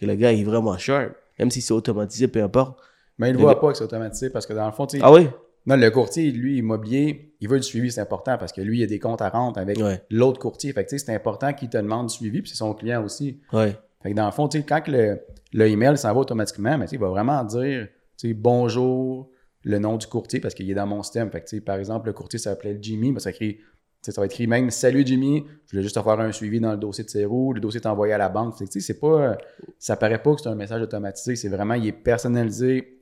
que 0.00 0.04
le 0.06 0.16
gars 0.16 0.32
il 0.32 0.40
est 0.40 0.44
vraiment 0.52 0.76
sharp 0.76 1.12
même 1.38 1.50
si 1.52 1.60
c'est 1.60 1.72
automatisé 1.74 2.26
peu 2.26 2.42
importe 2.42 2.76
Mais 3.18 3.30
il 3.30 3.34
ne 3.34 3.38
voit 3.38 3.54
gars- 3.54 3.60
pas 3.60 3.70
que 3.70 3.78
c'est 3.78 3.84
automatisé 3.84 4.30
parce 4.30 4.46
que 4.46 4.52
dans 4.52 4.66
le 4.66 4.72
fond, 4.72 4.88
ah 5.00 5.12
oui? 5.12 5.28
non, 5.66 5.76
le 5.76 5.90
courtier, 5.90 6.30
lui, 6.32 6.56
immobilier, 6.58 7.34
il 7.40 7.48
veut 7.48 7.58
du 7.60 7.66
suivi, 7.72 7.92
c'est 7.92 8.00
important 8.00 8.36
parce 8.38 8.50
que 8.50 8.62
lui, 8.62 8.78
il 8.80 8.82
a 8.82 8.86
des 8.86 8.98
comptes 8.98 9.20
à 9.22 9.28
rendre 9.28 9.58
avec 9.60 9.76
Ouais. 9.78 10.02
l'autre 10.10 10.40
courtier. 10.40 10.72
Fait 10.72 10.84
que, 10.84 10.88
tu 10.90 10.98
sais, 10.98 11.04
c'est 11.04 11.14
important 11.14 11.52
qu'il 11.52 11.68
te 11.68 11.76
demande 11.76 12.06
du 12.08 12.14
suivi, 12.14 12.40
puis 12.40 12.50
c'est 12.50 12.56
son 12.56 12.72
client 12.74 13.04
aussi. 13.04 13.38
ouais 13.52 13.76
Fait 14.02 14.10
que 14.10 14.16
dans 14.16 14.26
le 14.26 14.32
fond, 14.32 14.48
quand 14.48 14.88
le, 14.88 15.20
le 15.52 15.66
email 15.68 15.96
s'en 15.98 16.12
va 16.12 16.20
automatiquement, 16.20 16.78
mais 16.78 16.86
sais, 16.86 16.96
il 16.96 17.00
va 17.00 17.08
vraiment 17.08 17.44
dire, 17.44 17.88
bonjour, 18.34 19.30
le 19.62 19.78
nom 19.78 19.96
du 19.96 20.06
courtier 20.06 20.40
parce 20.40 20.54
qu'il 20.54 20.70
est 20.70 20.74
dans 20.74 20.86
mon 20.86 21.02
système. 21.02 21.30
Fait 21.30 21.42
que, 21.42 21.58
par 21.60 21.76
exemple, 21.76 22.06
le 22.06 22.12
courtier 22.12 22.38
s'appelait 22.38 22.78
Jimmy, 22.80 23.12
mais 23.12 23.20
ça, 23.20 23.30
écrit, 23.30 23.58
ça 24.02 24.12
va 24.16 24.24
être 24.24 24.32
écrit 24.32 24.46
même 24.46 24.70
Salut 24.70 25.02
Jimmy, 25.04 25.44
je 25.66 25.72
voulais 25.72 25.82
juste 25.82 25.96
te 25.96 26.02
faire 26.02 26.18
un 26.20 26.32
suivi 26.32 26.60
dans 26.60 26.72
le 26.72 26.78
dossier 26.78 27.04
de 27.04 27.10
Cero, 27.10 27.52
le 27.52 27.60
dossier 27.60 27.80
est 27.80 27.86
envoyé 27.86 28.12
à 28.12 28.18
la 28.18 28.28
banque. 28.28 28.56
Fait 28.56 28.66
que, 28.66 28.92
pas, 28.94 29.38
ça 29.78 29.96
paraît 29.96 30.22
pas 30.22 30.34
que 30.34 30.40
c'est 30.42 30.48
un 30.48 30.54
message 30.54 30.82
automatisé, 30.82 31.36
c'est 31.36 31.48
vraiment, 31.48 31.74
il 31.74 31.86
est 31.86 31.92
personnalisé 31.92 32.96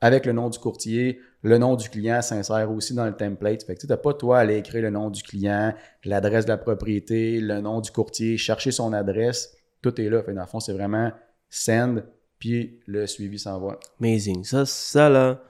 avec 0.00 0.24
le 0.24 0.32
nom 0.32 0.48
du 0.48 0.58
courtier, 0.58 1.20
le 1.42 1.58
nom 1.58 1.76
du 1.76 1.90
client 1.90 2.22
s'insère 2.22 2.70
aussi 2.72 2.94
dans 2.94 3.04
le 3.04 3.14
template. 3.14 3.62
Fait 3.64 3.74
que 3.74 3.80
tu 3.80 3.86
n'as 3.86 3.98
pas 3.98 4.14
toi 4.14 4.38
à 4.38 4.40
aller 4.40 4.56
écrire 4.56 4.82
le 4.82 4.90
nom 4.90 5.10
du 5.10 5.22
client, 5.22 5.74
l'adresse 6.04 6.46
de 6.46 6.50
la 6.50 6.56
propriété, 6.56 7.38
le 7.38 7.60
nom 7.60 7.80
du 7.80 7.90
courtier, 7.90 8.38
chercher 8.38 8.70
son 8.70 8.94
adresse. 8.94 9.54
Tout 9.82 9.98
est 10.00 10.08
là. 10.08 10.22
Fait 10.22 10.32
dans 10.34 10.40
le 10.42 10.46
fond, 10.46 10.60
c'est 10.60 10.72
vraiment 10.72 11.10
send, 11.48 12.02
puis 12.38 12.80
le 12.86 13.06
suivi 13.06 13.38
s'envoie. 13.38 13.78
Amazing. 14.00 14.44
Ça, 14.44 14.64
ça 14.66 15.08
là, 15.08 15.42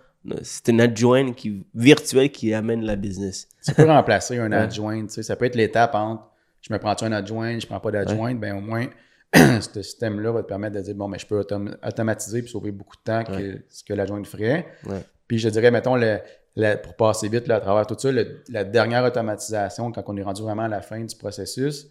c'est 0.42 0.68
une 0.68 0.80
adjointe 0.80 1.34
qui, 1.34 1.64
virtuelle 1.74 2.30
qui 2.30 2.52
amène 2.54 2.82
la 2.84 2.96
business. 2.96 3.48
Tu 3.64 3.72
peux 3.74 3.84
remplacer 3.86 4.38
un 4.38 4.52
adjoint. 4.52 5.02
tu 5.06 5.14
sais, 5.14 5.22
Ça 5.22 5.36
peut 5.36 5.46
être 5.46 5.56
l'étape 5.56 5.94
entre 5.94 6.26
je 6.62 6.72
me 6.74 6.78
prends-tu 6.78 7.04
un 7.04 7.12
adjoint, 7.12 7.58
je 7.58 7.66
prends 7.66 7.80
pas 7.80 7.90
d'adjointe, 7.90 8.38
ben 8.38 8.54
au 8.56 8.60
moins 8.60 8.86
ce 9.34 9.80
système-là 9.82 10.30
va 10.32 10.42
te 10.42 10.48
permettre 10.48 10.76
de 10.76 10.80
dire 10.82 10.94
bon, 10.94 11.08
mais 11.08 11.18
je 11.18 11.26
peux 11.26 11.40
autom- 11.40 11.74
automatiser 11.86 12.42
puis 12.42 12.50
sauver 12.50 12.70
beaucoup 12.70 12.96
de 12.96 13.02
temps 13.02 13.24
que 13.24 13.62
ce 13.70 13.82
que 13.82 13.94
l'adjointe 13.94 14.26
ferait. 14.26 14.66
Ouais. 14.86 15.02
Puis 15.26 15.38
je 15.38 15.48
dirais, 15.48 15.70
mettons, 15.70 15.96
le, 15.96 16.18
le- 16.56 16.74
pour 16.76 16.96
passer 16.96 17.28
vite 17.30 17.46
là, 17.46 17.56
à 17.56 17.60
travers 17.60 17.86
tout 17.86 17.96
ça, 17.98 18.12
le- 18.12 18.42
la 18.50 18.64
dernière 18.64 19.02
automatisation, 19.04 19.90
quand 19.90 20.02
on 20.08 20.16
est 20.18 20.22
rendu 20.22 20.42
vraiment 20.42 20.64
à 20.64 20.68
la 20.68 20.82
fin 20.82 21.00
du 21.00 21.16
processus, 21.16 21.86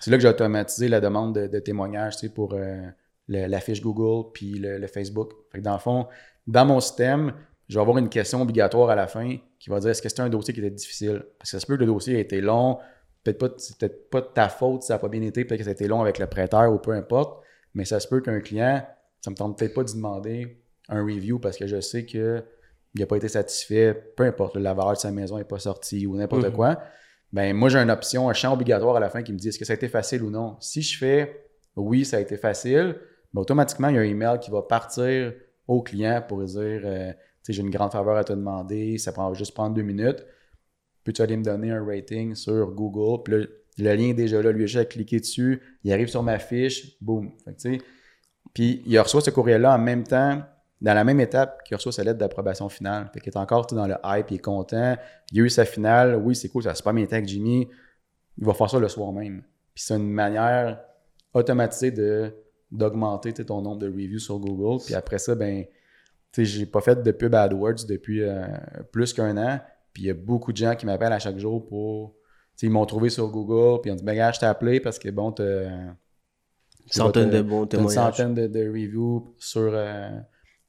c'est 0.00 0.10
là 0.10 0.16
que 0.16 0.22
j'ai 0.22 0.28
automatisé 0.28 0.88
la 0.88 1.00
demande 1.00 1.34
de, 1.34 1.46
de 1.46 1.58
témoignage 1.58 2.16
tu 2.16 2.26
sais, 2.26 2.32
pour 2.32 2.54
euh, 2.54 2.80
le- 3.28 3.46
la 3.46 3.60
fiche 3.60 3.80
Google 3.82 4.30
puis 4.32 4.54
le, 4.58 4.78
le 4.78 4.86
Facebook. 4.86 5.30
Fait 5.50 5.58
que 5.58 5.62
dans 5.64 5.72
le 5.74 5.78
fond, 5.78 6.06
dans 6.46 6.64
mon 6.66 6.80
système, 6.80 7.32
je 7.68 7.74
vais 7.76 7.80
avoir 7.80 7.98
une 7.98 8.08
question 8.08 8.42
obligatoire 8.42 8.90
à 8.90 8.96
la 8.96 9.06
fin 9.06 9.36
qui 9.58 9.70
va 9.70 9.78
dire 9.80 9.90
est-ce 9.90 10.02
que 10.02 10.08
c'était 10.08 10.22
un 10.22 10.28
dossier 10.28 10.52
qui 10.52 10.60
était 10.60 10.70
difficile? 10.70 11.24
Parce 11.38 11.50
que 11.50 11.56
ça 11.56 11.60
se 11.60 11.66
peut 11.66 11.74
que 11.76 11.80
le 11.80 11.86
dossier 11.86 12.16
a 12.16 12.18
été 12.18 12.40
long, 12.40 12.78
peut-être 13.22 13.38
pas, 13.38 13.48
c'est 13.58 13.78
peut-être 13.78 14.10
pas 14.10 14.20
de 14.20 14.26
ta 14.34 14.48
faute 14.48 14.82
si 14.82 14.88
ça 14.88 14.94
n'a 14.94 14.98
pas 14.98 15.08
bien 15.08 15.22
été, 15.22 15.44
peut-être 15.44 15.58
que 15.60 15.64
ça 15.64 15.70
a 15.70 15.74
été 15.74 15.86
long 15.86 16.00
avec 16.00 16.18
le 16.18 16.26
prêteur 16.26 16.72
ou 16.72 16.78
peu 16.78 16.90
importe, 16.92 17.42
mais 17.74 17.84
ça 17.84 18.00
se 18.00 18.08
peut 18.08 18.20
qu'un 18.20 18.40
client, 18.40 18.84
ça 19.20 19.30
me 19.30 19.36
tente 19.36 19.56
peut-être 19.58 19.74
pas 19.74 19.84
d'y 19.84 19.94
demander 19.94 20.58
un 20.88 21.02
review 21.04 21.38
parce 21.38 21.56
que 21.56 21.66
je 21.68 21.80
sais 21.80 22.04
que 22.04 22.42
il 22.94 23.00
n'a 23.00 23.06
pas 23.06 23.16
été 23.16 23.28
satisfait, 23.28 23.94
peu 24.16 24.24
importe, 24.24 24.56
la 24.56 24.74
valeur 24.74 24.92
de 24.92 24.98
sa 24.98 25.10
maison 25.10 25.38
n'est 25.38 25.44
pas 25.44 25.58
sortie 25.60 26.06
ou 26.06 26.14
n'importe 26.16 26.44
Mhm. 26.48 26.52
quoi. 26.52 26.78
Ben 27.32 27.56
moi, 27.56 27.68
j'ai 27.68 27.78
une 27.78 27.90
option, 27.90 28.28
un 28.28 28.34
champ 28.34 28.52
obligatoire 28.52 28.96
à 28.96 29.00
la 29.00 29.08
fin 29.08 29.22
qui 29.22 29.32
me 29.32 29.38
dit 29.38 29.48
est-ce 29.48 29.58
que 29.58 29.64
ça 29.64 29.72
a 29.72 29.76
été 29.76 29.88
facile 29.88 30.22
ou 30.22 30.30
non? 30.30 30.56
Si 30.60 30.82
je 30.82 30.98
fais 30.98 31.46
oui, 31.76 32.04
ça 32.04 32.18
a 32.18 32.20
été 32.20 32.36
facile, 32.36 32.96
ben, 33.32 33.40
automatiquement, 33.40 33.88
il 33.88 33.94
y 33.94 33.98
a 33.98 34.02
un 34.02 34.04
email 34.04 34.38
qui 34.40 34.50
va 34.50 34.62
partir 34.62 35.32
au 35.66 35.82
client 35.82 36.22
pour 36.26 36.44
dire 36.44 36.82
euh, 36.84 37.12
tu 37.12 37.18
sais, 37.44 37.52
j'ai 37.54 37.62
une 37.62 37.70
grande 37.70 37.92
faveur 37.92 38.16
à 38.16 38.24
te 38.24 38.32
demander, 38.32 38.98
ça 38.98 39.12
prend 39.12 39.32
juste 39.34 39.54
prendre 39.54 39.74
deux 39.74 39.82
minutes. 39.82 40.24
Peux-tu 41.04 41.22
aller 41.22 41.36
me 41.36 41.42
donner 41.42 41.70
un 41.70 41.84
rating 41.84 42.34
sur 42.34 42.70
Google? 42.70 43.22
Puis 43.24 43.84
le 43.84 43.94
lien 43.94 44.10
est 44.10 44.14
déjà 44.14 44.40
là. 44.42 44.52
Lui, 44.52 44.68
j'ai 44.68 44.86
cliqué 44.86 45.18
dessus, 45.18 45.60
il 45.82 45.92
arrive 45.92 46.08
sur 46.08 46.22
ma 46.22 46.38
fiche, 46.38 46.96
boum. 47.00 47.32
Puis 48.54 48.82
il 48.86 48.98
reçoit 49.00 49.22
ce 49.22 49.30
courriel-là 49.30 49.74
en 49.74 49.78
même 49.78 50.04
temps, 50.04 50.42
dans 50.82 50.94
la 50.94 51.04
même 51.04 51.20
étape 51.20 51.62
qu'il 51.62 51.76
reçoit 51.76 51.92
sa 51.92 52.02
lettre 52.02 52.18
d'approbation 52.18 52.68
finale. 52.68 53.08
Fait 53.14 53.20
qu'il 53.20 53.32
est 53.32 53.38
encore 53.38 53.68
tout 53.68 53.76
dans 53.76 53.86
le 53.86 53.94
hype, 54.04 54.32
il 54.32 54.34
est 54.34 54.38
content. 54.38 54.96
Il 55.30 55.40
a 55.40 55.44
eu 55.44 55.48
sa 55.48 55.64
finale, 55.64 56.16
oui, 56.16 56.34
c'est 56.34 56.48
cool, 56.48 56.64
ça 56.64 56.74
se 56.74 56.82
pas 56.82 56.92
bien 56.92 57.06
avec 57.08 57.28
Jimmy. 57.28 57.68
Il 58.36 58.44
va 58.44 58.52
faire 58.52 58.68
ça 58.68 58.80
le 58.80 58.88
soir 58.88 59.12
même. 59.12 59.44
Puis 59.74 59.84
c'est 59.84 59.94
une 59.94 60.10
manière 60.10 60.80
automatisée 61.32 61.92
de 61.92 62.34
d'augmenter 62.72 63.32
ton 63.34 63.60
nombre 63.60 63.78
de 63.78 63.86
reviews 63.86 64.18
sur 64.18 64.38
Google. 64.38 64.82
Puis 64.84 64.94
après 64.94 65.18
ça, 65.18 65.34
ben, 65.34 65.64
tu 65.64 65.70
sais, 66.32 66.44
j'ai 66.46 66.66
pas 66.66 66.80
fait 66.80 67.02
de 67.02 67.12
pub 67.12 67.34
AdWords 67.34 67.84
depuis 67.86 68.22
euh, 68.22 68.46
plus 68.90 69.12
qu'un 69.12 69.36
an. 69.36 69.60
Puis 69.92 70.04
il 70.04 70.06
y 70.06 70.10
a 70.10 70.14
beaucoup 70.14 70.52
de 70.52 70.56
gens 70.56 70.74
qui 70.74 70.86
m'appellent 70.86 71.12
à 71.12 71.18
chaque 71.18 71.38
jour 71.38 71.64
pour. 71.66 72.16
ils 72.62 72.70
m'ont 72.70 72.86
trouvé 72.86 73.10
sur 73.10 73.28
Google, 73.28 73.82
puis 73.82 73.90
ils 73.90 73.92
ont 73.92 73.96
dit, 73.96 74.04
ben, 74.04 74.16
gars, 74.16 74.32
je 74.32 74.40
t'ai 74.40 74.46
appelé 74.46 74.80
parce 74.80 74.98
que 74.98 75.10
bon, 75.10 75.32
tu 75.32 75.42
centaine 76.86 77.30
de 77.30 77.42
bons 77.42 77.66
témoignages. 77.66 77.98
Une 77.98 78.12
centaine 78.16 78.34
de, 78.34 78.46
de 78.46 78.68
reviews 78.68 79.34
sur, 79.38 79.70
euh, 79.74 80.18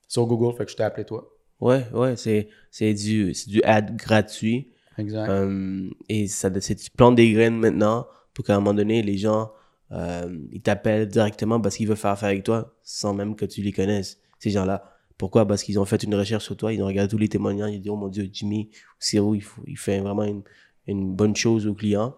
sur 0.08 0.26
Google, 0.26 0.56
fait 0.58 0.66
que 0.66 0.72
je 0.72 0.76
t'ai 0.76 0.84
appelé 0.84 1.06
toi. 1.06 1.30
Ouais, 1.60 1.86
ouais, 1.94 2.16
c'est, 2.18 2.50
c'est 2.72 2.94
du, 2.94 3.34
du 3.48 3.62
ad 3.64 3.96
gratuit. 3.96 4.72
Exact. 4.98 5.30
Euh, 5.30 5.90
et 6.10 6.28
ça, 6.28 6.50
c'est, 6.60 6.76
tu 6.76 6.92
plantes 6.92 7.16
des 7.16 7.32
graines 7.32 7.58
maintenant 7.58 8.06
pour 8.34 8.46
qu'à 8.46 8.56
un 8.56 8.60
moment 8.60 8.74
donné, 8.74 9.02
les 9.02 9.18
gens, 9.18 9.52
euh, 9.92 10.38
ils 10.52 10.62
t'appellent 10.62 11.08
directement 11.08 11.60
parce 11.62 11.78
qu'ils 11.78 11.88
veulent 11.88 11.98
faire 11.98 12.12
affaire 12.12 12.30
avec 12.30 12.44
toi 12.44 12.76
sans 12.84 13.14
même 13.14 13.36
que 13.36 13.46
tu 13.46 13.62
les 13.62 13.72
connaisses, 13.72 14.20
ces 14.40 14.50
gens-là. 14.50 14.84
Pourquoi? 15.18 15.48
Parce 15.48 15.64
qu'ils 15.64 15.80
ont 15.80 15.86
fait 15.86 16.04
une 16.04 16.16
recherche 16.16 16.44
sur 16.44 16.58
toi, 16.58 16.74
ils 16.74 16.82
ont 16.82 16.88
regardé 16.88 17.10
tous 17.10 17.18
les 17.18 17.30
témoignages, 17.30 17.72
ils 17.72 17.80
disent, 17.80 17.92
oh 17.92 17.96
mon 17.96 18.10
Dieu, 18.10 18.28
Jimmy 18.32 18.72
Siro, 19.00 19.36
il, 19.36 19.42
faut, 19.42 19.62
il 19.68 19.78
fait 19.78 20.00
vraiment 20.00 20.24
une, 20.24 20.42
une 20.88 21.16
bonne 21.16 21.36
chose 21.36 21.68
aux 21.68 21.76
clients. 21.76 22.16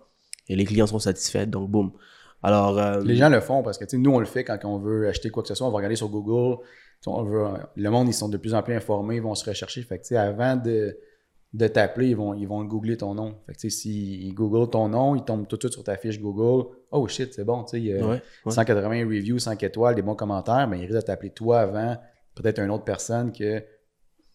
Et 0.47 0.55
les 0.55 0.65
clients 0.65 0.87
sont 0.87 0.99
satisfaits, 0.99 1.45
donc 1.47 1.69
boum. 1.69 1.91
Alors, 2.43 2.77
euh, 2.77 3.01
les 3.03 3.15
gens 3.15 3.29
le 3.29 3.41
font 3.41 3.63
parce 3.63 3.77
que 3.77 3.95
nous, 3.95 4.11
on 4.11 4.19
le 4.19 4.25
fait 4.25 4.43
quand 4.43 4.59
on 4.65 4.77
veut 4.77 5.07
acheter 5.07 5.31
quoi 5.31 5.41
que 5.41 5.49
ce 5.49 5.55
soit. 5.55 5.65
On 5.65 5.71
va 5.71 5.77
regarder 5.77 5.95
sur 5.95 6.09
Google. 6.09 6.61
On 7.07 7.23
veut, 7.23 7.43
le 7.75 7.89
monde, 7.89 8.07
ils 8.07 8.13
sont 8.13 8.29
de 8.29 8.37
plus 8.37 8.53
en 8.53 8.63
plus 8.63 8.73
informés, 8.73 9.17
ils 9.17 9.21
vont 9.21 9.35
se 9.35 9.47
rechercher. 9.47 9.81
Fait 9.83 9.99
que, 9.99 10.15
avant 10.15 10.55
de, 10.55 10.97
de 11.53 11.67
t'appeler, 11.67 12.09
ils 12.09 12.15
vont, 12.15 12.33
ils 12.33 12.47
vont 12.47 12.63
googler 12.63 12.97
ton 12.97 13.13
nom. 13.13 13.35
Fait 13.45 13.53
que, 13.53 13.69
s'ils 13.69 14.33
googlent 14.33 14.69
ton 14.69 14.89
nom, 14.89 15.15
ils 15.15 15.23
tombent 15.23 15.47
tout 15.47 15.55
de 15.55 15.61
suite 15.61 15.73
sur 15.73 15.83
ta 15.83 15.97
fiche 15.97 16.19
Google. 16.19 16.67
Oh 16.91 17.07
shit, 17.07 17.33
c'est 17.33 17.43
bon. 17.45 17.65
Il 17.73 17.85
y 17.85 17.93
a 17.93 18.21
180 18.47 19.05
reviews, 19.05 19.39
5 19.39 19.61
étoiles, 19.63 19.95
des 19.95 20.01
bons 20.01 20.15
commentaires, 20.15 20.67
mais 20.67 20.79
ils 20.79 20.85
risquent 20.85 20.95
de 20.95 21.01
t'appeler 21.01 21.31
toi 21.31 21.59
avant, 21.59 21.97
peut-être 22.35 22.59
une 22.59 22.71
autre 22.71 22.85
personne 22.85 23.31
que 23.31 23.63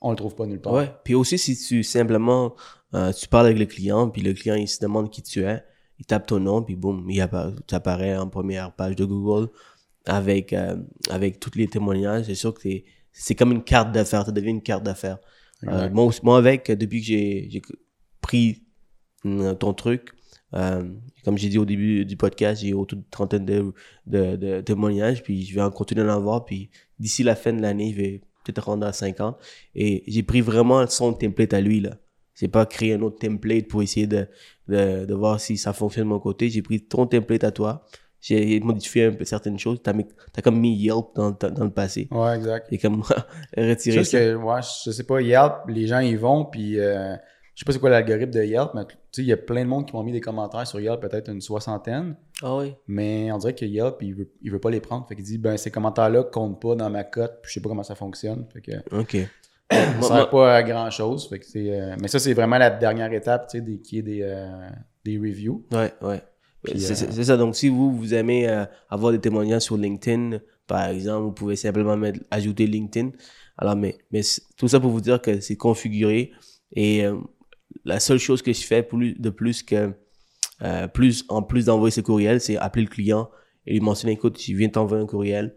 on 0.02 0.10
le 0.10 0.16
trouve 0.16 0.34
pas 0.34 0.46
nulle 0.46 0.60
part. 0.60 0.72
Ouais. 0.72 0.90
Puis 1.04 1.14
aussi, 1.14 1.38
si 1.38 1.56
tu 1.56 1.82
simplement 1.82 2.54
euh, 2.94 3.12
tu 3.12 3.28
parles 3.28 3.46
avec 3.46 3.58
le 3.58 3.66
client, 3.66 4.08
puis 4.08 4.22
le 4.22 4.32
client 4.32 4.54
il 4.54 4.68
se 4.68 4.80
demande 4.80 5.10
qui 5.10 5.22
tu 5.22 5.44
es, 5.44 5.62
il 5.98 6.06
tape 6.06 6.26
ton 6.26 6.40
nom, 6.40 6.62
puis 6.62 6.76
boum, 6.76 7.08
il 7.10 7.26
tu 7.66 7.74
apparais 7.74 8.16
en 8.16 8.28
première 8.28 8.72
page 8.72 8.96
de 8.96 9.04
Google 9.04 9.48
avec, 10.10 10.52
euh, 10.52 10.76
avec 11.08 11.40
tous 11.40 11.56
les 11.56 11.68
témoignages. 11.68 12.26
C'est 12.26 12.34
sûr 12.34 12.52
que 12.52 12.68
c'est 13.12 13.34
comme 13.34 13.52
une 13.52 13.62
carte 13.62 13.92
d'affaires, 13.92 14.26
ça 14.26 14.32
devient 14.32 14.50
une 14.50 14.62
carte 14.62 14.82
d'affaires. 14.82 15.18
Euh, 15.68 15.88
moi, 15.90 16.10
moi, 16.22 16.38
avec, 16.38 16.70
depuis 16.70 17.00
que 17.00 17.06
j'ai 17.06 17.62
pris 18.20 18.62
euh, 19.26 19.54
ton 19.54 19.72
truc, 19.74 20.12
comme 20.52 21.36
j'ai 21.36 21.48
dit 21.48 21.58
au 21.58 21.64
début 21.64 22.04
du 22.04 22.16
podcast, 22.16 22.62
j'ai 22.62 22.72
autour 22.72 22.98
d'une 22.98 23.08
trentaine 23.08 23.44
de, 23.44 23.72
de, 24.06 24.36
de, 24.36 24.60
témoignages, 24.62 25.22
puis 25.22 25.44
je 25.44 25.54
vais 25.54 25.62
en 25.62 25.70
continuer 25.70 26.02
à 26.02 26.06
en 26.06 26.16
avoir, 26.16 26.44
puis 26.44 26.70
d'ici 26.98 27.22
la 27.22 27.36
fin 27.36 27.52
de 27.52 27.62
l'année, 27.62 27.92
je 27.92 27.96
vais 27.96 28.20
peut-être 28.44 28.64
rendre 28.64 28.86
à 28.86 28.92
50. 28.92 29.36
Et 29.74 30.02
j'ai 30.08 30.22
pris 30.22 30.40
vraiment 30.40 30.84
son 30.86 31.12
template 31.12 31.54
à 31.54 31.60
lui, 31.60 31.80
là. 31.80 31.96
J'ai 32.34 32.48
pas 32.48 32.64
créé 32.64 32.94
un 32.94 33.02
autre 33.02 33.18
template 33.18 33.68
pour 33.68 33.82
essayer 33.82 34.06
de, 34.06 34.26
de, 34.66 35.04
de 35.04 35.14
voir 35.14 35.38
si 35.38 35.58
ça 35.58 35.74
fonctionne 35.74 36.04
de 36.04 36.08
mon 36.08 36.20
côté. 36.20 36.48
J'ai 36.48 36.62
pris 36.62 36.80
ton 36.80 37.06
template 37.06 37.44
à 37.44 37.50
toi. 37.50 37.84
J'ai 38.20 38.60
modifié 38.60 39.06
un 39.06 39.12
peu 39.12 39.24
certaines 39.24 39.58
choses. 39.58 39.80
T'as, 39.82 39.92
as 40.36 40.42
comme 40.42 40.58
mis 40.58 40.76
Yelp 40.76 41.06
dans, 41.14 41.30
dans 41.30 41.64
le 41.64 41.70
passé. 41.70 42.08
Ouais, 42.10 42.36
exact. 42.36 42.68
Et 42.70 42.78
comme 42.78 43.02
retiré 43.56 44.04
ça. 44.04 44.18
Que, 44.18 44.34
ouais, 44.34 44.60
je 44.84 44.90
sais 44.90 45.04
pas, 45.04 45.20
Yelp, 45.20 45.68
les 45.68 45.86
gens 45.86 46.00
y 46.00 46.14
vont, 46.16 46.44
puis 46.44 46.78
euh, 46.78 47.14
je 47.54 47.60
sais 47.60 47.64
pas 47.64 47.72
c'est 47.72 47.78
quoi 47.78 47.90
l'algorithme 47.90 48.32
de 48.32 48.42
Yelp, 48.42 48.72
mais 48.74 48.84
tu 48.84 48.96
sais, 49.12 49.22
il 49.22 49.28
y 49.28 49.32
a 49.32 49.36
plein 49.36 49.64
de 49.64 49.68
monde 49.68 49.86
qui 49.86 49.94
m'ont 49.94 50.02
mis 50.02 50.12
des 50.12 50.20
commentaires 50.20 50.66
sur 50.66 50.80
Yelp, 50.80 51.00
peut-être 51.00 51.30
une 51.30 51.40
soixantaine. 51.40 52.16
Ah 52.42 52.56
oui. 52.56 52.74
Mais 52.86 53.32
on 53.32 53.38
dirait 53.38 53.54
que 53.54 53.64
Yelp, 53.64 53.96
il 54.02 54.14
veut, 54.14 54.30
il 54.42 54.50
veut 54.50 54.60
pas 54.60 54.70
les 54.70 54.80
prendre. 54.80 55.06
Fait 55.08 55.16
qu'il 55.16 55.24
dit, 55.24 55.38
ben, 55.38 55.56
ces 55.56 55.70
commentaires-là 55.70 56.24
comptent 56.24 56.60
pas 56.60 56.74
dans 56.74 56.90
ma 56.90 57.04
cote, 57.04 57.38
puis 57.42 57.50
je 57.50 57.54
sais 57.54 57.60
pas 57.60 57.70
comment 57.70 57.82
ça 57.82 57.94
fonctionne. 57.94 58.46
Fait 58.52 58.60
que, 58.60 58.98
OK 58.98 59.16
ça 59.70 60.02
sert 60.02 60.30
pas 60.30 60.56
à 60.56 60.62
grand 60.62 60.90
chose. 60.90 61.30
Euh, 61.56 61.96
mais 62.00 62.08
ça, 62.08 62.18
c'est 62.18 62.34
vraiment 62.34 62.58
la 62.58 62.70
dernière 62.70 63.12
étape, 63.12 63.48
tu 63.48 63.58
sais, 63.58 63.78
qui 63.78 63.98
est 63.98 64.02
des, 64.02 64.20
euh, 64.22 64.68
des 65.04 65.16
reviews. 65.16 65.64
Ouais, 65.72 65.92
ouais. 66.02 66.22
Euh, 66.68 66.72
c'est 66.76 67.24
ça. 67.24 67.36
Donc, 67.36 67.56
si 67.56 67.68
vous, 67.68 67.96
vous 67.96 68.14
aimez 68.14 68.46
avoir 68.88 69.12
des 69.12 69.20
témoignages 69.20 69.62
sur 69.62 69.76
LinkedIn, 69.76 70.40
par 70.66 70.88
exemple, 70.88 71.24
vous 71.24 71.32
pouvez 71.32 71.56
simplement 71.56 71.96
mettre, 71.96 72.20
ajouter 72.30 72.66
LinkedIn. 72.66 73.10
Alors, 73.56 73.76
mais, 73.76 73.98
mais 74.10 74.20
tout 74.56 74.68
ça 74.68 74.78
pour 74.80 74.90
vous 74.90 75.00
dire 75.00 75.20
que 75.20 75.40
c'est 75.40 75.56
configuré. 75.56 76.32
Et 76.72 77.04
la 77.84 77.98
seule 77.98 78.18
chose 78.18 78.42
que 78.42 78.52
je 78.52 78.62
fais 78.62 78.82
plus, 78.82 79.14
de 79.14 79.30
plus 79.30 79.62
que, 79.62 79.92
plus, 80.92 81.24
en 81.28 81.42
plus 81.42 81.66
d'envoyer 81.66 81.90
ce 81.90 82.00
courriel, 82.00 82.40
c'est 82.40 82.56
appeler 82.56 82.84
le 82.84 82.90
client 82.90 83.30
et 83.66 83.72
lui 83.72 83.80
mentionner, 83.80 84.14
écoute, 84.14 84.40
je 84.40 84.54
viens 84.54 84.68
t'envoyer 84.68 85.02
un 85.02 85.06
courriel. 85.06 85.56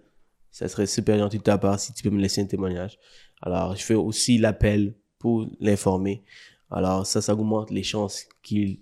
Ça 0.51 0.67
serait 0.67 0.85
super 0.85 1.17
gentil 1.17 1.39
de 1.39 1.43
ta 1.43 1.57
part 1.57 1.79
si 1.79 1.93
tu 1.93 2.03
peux 2.03 2.11
me 2.11 2.21
laisser 2.21 2.41
un 2.41 2.45
témoignage. 2.45 2.99
Alors, 3.41 3.75
je 3.75 3.83
fais 3.83 3.95
aussi 3.95 4.37
l'appel 4.37 4.95
pour 5.17 5.47
l'informer. 5.59 6.23
Alors, 6.73 7.05
ça, 7.05 7.21
ça 7.21 7.33
augmente 7.33 7.69
les 7.71 7.83
chances 7.83 8.25
qu'il 8.41 8.79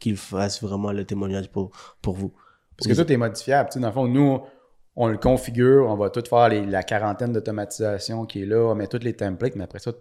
qu'il 0.00 0.18
fasse 0.18 0.62
vraiment 0.62 0.92
le 0.92 1.04
témoignage 1.06 1.50
pour, 1.50 1.70
pour 2.02 2.14
vous. 2.14 2.34
Parce 2.76 2.88
que 2.88 3.02
tout 3.02 3.10
est 3.10 3.16
modifiable. 3.16 3.70
Tu 3.70 3.74
sais, 3.74 3.80
dans 3.80 3.88
le 3.88 3.92
fond, 3.94 4.06
nous, 4.06 4.40
on 4.96 5.08
le 5.08 5.16
configure, 5.16 5.86
on 5.88 5.96
va 5.96 6.10
tout 6.10 6.22
faire 6.28 6.48
la 6.50 6.82
quarantaine 6.82 7.32
d'automatisation 7.32 8.26
qui 8.26 8.42
est 8.42 8.46
là, 8.46 8.58
on 8.58 8.74
met 8.74 8.86
tous 8.86 8.98
les 9.02 9.14
templates, 9.14 9.56
mais 9.56 9.64
après 9.64 9.78
ça, 9.78 9.92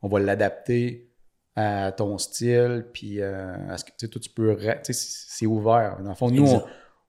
on 0.00 0.08
va 0.08 0.20
l'adapter 0.20 1.10
à 1.56 1.92
ton 1.92 2.16
style, 2.16 2.86
puis 2.92 3.20
euh, 3.20 3.54
à 3.68 3.76
ce 3.76 3.84
que 3.84 3.90
tu, 3.90 4.06
sais, 4.06 4.08
tu 4.08 4.30
peux. 4.30 4.56
c'est 4.82 5.46
ouvert. 5.46 5.98
Dans 6.02 6.10
le 6.10 6.14
fond, 6.14 6.30
nous, 6.30 6.48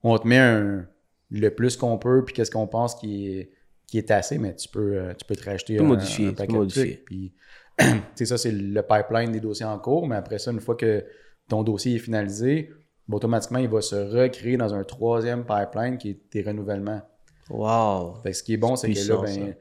on, 0.03 0.17
te 0.17 0.27
met 0.27 0.83
le 1.29 1.55
plus 1.55 1.77
qu'on 1.77 1.97
peut, 1.97 2.25
puis 2.25 2.33
qu'est-ce 2.33 2.51
qu'on 2.51 2.67
pense 2.67 2.95
qui 2.95 3.37
est 3.37 3.51
qui 3.89 3.97
est 3.97 4.11
assez, 4.11 4.37
mais 4.37 4.55
tu 4.55 4.69
peux, 4.69 4.97
euh, 4.97 5.13
tu 5.15 5.25
peux 5.25 5.35
te 5.35 5.49
racheter 5.49 5.79
un, 5.79 5.83
modifier, 5.83 6.27
un 6.27 6.33
paquet 6.33 6.53
modifier. 6.53 7.03
Puis, 7.05 7.33
ça, 8.15 8.37
c'est 8.37 8.51
le 8.51 8.81
pipeline 8.81 9.31
des 9.31 9.39
dossiers 9.39 9.65
en 9.65 9.79
cours, 9.79 10.07
mais 10.07 10.15
après 10.15 10.39
ça, 10.39 10.51
une 10.51 10.59
fois 10.59 10.75
que 10.75 11.03
ton 11.47 11.63
dossier 11.63 11.95
est 11.95 11.99
finalisé, 11.99 12.69
ben, 13.07 13.17
automatiquement, 13.17 13.59
il 13.59 13.69
va 13.69 13.81
se 13.81 13.95
recréer 13.95 14.57
dans 14.57 14.73
un 14.73 14.83
troisième 14.83 15.45
pipeline 15.45 15.97
qui 15.97 16.11
est 16.11 16.29
tes 16.29 16.41
renouvellements. 16.41 17.01
Wow! 17.49 18.15
Fait 18.21 18.33
ce 18.33 18.43
qui 18.43 18.53
est 18.53 18.57
bon, 18.57 18.75
c'est 18.75 18.91
que 18.91 19.09
là, 19.09 19.21
ben, 19.23 19.55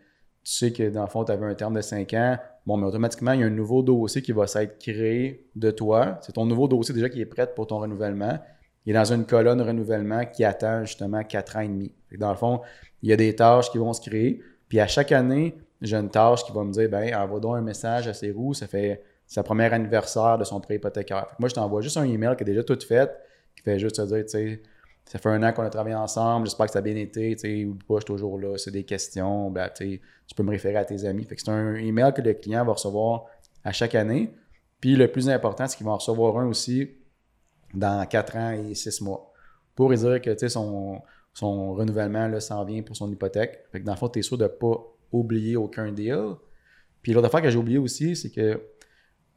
tu 0.44 0.52
sais 0.52 0.72
que 0.72 0.90
dans 0.90 1.02
le 1.02 1.08
fond, 1.08 1.24
tu 1.24 1.32
avais 1.32 1.46
un 1.46 1.54
terme 1.54 1.74
de 1.74 1.80
5 1.80 2.12
ans. 2.14 2.38
Bon, 2.66 2.76
mais 2.76 2.86
automatiquement, 2.86 3.32
il 3.32 3.40
y 3.40 3.42
a 3.42 3.46
un 3.46 3.50
nouveau 3.50 3.82
dossier 3.82 4.20
qui 4.20 4.32
va 4.32 4.46
s'être 4.46 4.78
créé 4.78 5.48
de 5.56 5.70
toi. 5.70 6.18
C'est 6.22 6.32
ton 6.32 6.44
nouveau 6.44 6.68
dossier 6.68 6.94
déjà 6.94 7.08
qui 7.08 7.20
est 7.20 7.26
prêt 7.26 7.52
pour 7.54 7.66
ton 7.66 7.78
renouvellement. 7.78 8.38
Il 8.84 8.90
est 8.90 8.98
dans 8.98 9.12
une 9.12 9.24
colonne 9.24 9.60
renouvellement 9.60 10.24
qui 10.26 10.44
attend 10.44 10.84
justement 10.84 11.22
4 11.22 11.56
ans 11.56 11.60
et 11.60 11.68
demi. 11.68 11.92
Dans 12.18 12.30
le 12.30 12.36
fond, 12.36 12.60
il 13.02 13.10
y 13.10 13.12
a 13.12 13.16
des 13.16 13.34
tâches 13.34 13.70
qui 13.70 13.78
vont 13.78 13.92
se 13.92 14.00
créer. 14.00 14.42
Puis 14.68 14.80
à 14.80 14.86
chaque 14.86 15.12
année, 15.12 15.54
j'ai 15.80 15.96
une 15.96 16.10
tâche 16.10 16.44
qui 16.44 16.52
va 16.52 16.64
me 16.64 16.72
dire 16.72 16.88
ben 16.88 17.14
envoie 17.14 17.40
donc 17.40 17.56
un 17.56 17.60
message 17.60 18.08
à 18.08 18.14
ses 18.14 18.30
roues, 18.30 18.54
ça 18.54 18.66
fait 18.66 19.02
sa 19.26 19.42
première 19.42 19.72
anniversaire 19.74 20.38
de 20.38 20.44
son 20.44 20.60
prêt 20.60 20.76
hypothécaire. 20.76 21.26
moi, 21.38 21.48
je 21.48 21.54
t'envoie 21.54 21.82
juste 21.82 21.98
un 21.98 22.04
email 22.04 22.34
qui 22.34 22.42
est 22.42 22.46
déjà 22.46 22.64
tout 22.64 22.78
fait, 22.80 23.10
qui 23.54 23.62
fait 23.62 23.78
juste 23.78 23.96
te 23.96 24.02
dire, 24.02 24.24
tu 24.24 24.30
sais, 24.30 24.62
ça 25.04 25.18
fait 25.18 25.28
un 25.28 25.42
an 25.42 25.52
qu'on 25.52 25.62
a 25.62 25.70
travaillé 25.70 25.94
ensemble, 25.94 26.46
j'espère 26.46 26.66
que 26.66 26.72
ça 26.72 26.78
a 26.78 26.82
bien 26.82 26.96
été, 26.96 27.36
tu 27.36 27.40
sais, 27.40 27.64
ou 27.64 27.74
pas, 27.74 27.96
je 27.96 28.00
suis 28.00 28.06
toujours 28.06 28.38
là, 28.38 28.56
c'est 28.56 28.70
des 28.70 28.84
questions, 28.84 29.50
ben, 29.50 29.68
tu 29.76 30.00
peux 30.34 30.42
me 30.42 30.50
référer 30.50 30.76
à 30.76 30.84
tes 30.84 31.04
amis. 31.04 31.24
Fait 31.24 31.36
c'est 31.38 31.50
un 31.50 31.74
email 31.74 32.12
que 32.14 32.22
le 32.22 32.34
client 32.34 32.64
va 32.64 32.72
recevoir 32.72 33.26
à 33.64 33.72
chaque 33.72 33.94
année. 33.94 34.32
Puis 34.80 34.96
le 34.96 35.08
plus 35.10 35.28
important, 35.28 35.66
c'est 35.66 35.76
qu'il 35.76 35.86
va 35.86 35.92
en 35.92 35.96
recevoir 35.96 36.38
un 36.38 36.46
aussi 36.46 36.90
dans 37.74 38.06
4 38.06 38.36
ans 38.36 38.50
et 38.50 38.74
6 38.74 39.00
mois. 39.02 39.32
Pour 39.74 39.92
dire 39.92 40.20
que, 40.20 40.30
tu 40.30 40.38
sais, 40.38 40.48
son, 40.48 41.02
son 41.34 41.74
renouvellement 41.74 42.38
s'en 42.40 42.64
vient 42.64 42.82
pour 42.82 42.96
son 42.96 43.10
hypothèque. 43.10 43.64
Fait 43.72 43.80
que 43.80 43.84
dans 43.84 43.92
le 43.92 43.98
fond, 43.98 44.08
tu 44.08 44.18
es 44.18 44.22
sûr 44.22 44.38
de 44.38 44.46
pas 44.46 44.76
oublier 45.12 45.56
aucun 45.56 45.92
deal. 45.92 46.34
Puis 47.02 47.12
l'autre 47.12 47.26
affaire 47.26 47.42
que 47.42 47.50
j'ai 47.50 47.58
oublié 47.58 47.78
aussi, 47.78 48.16
c'est 48.16 48.30
que 48.30 48.60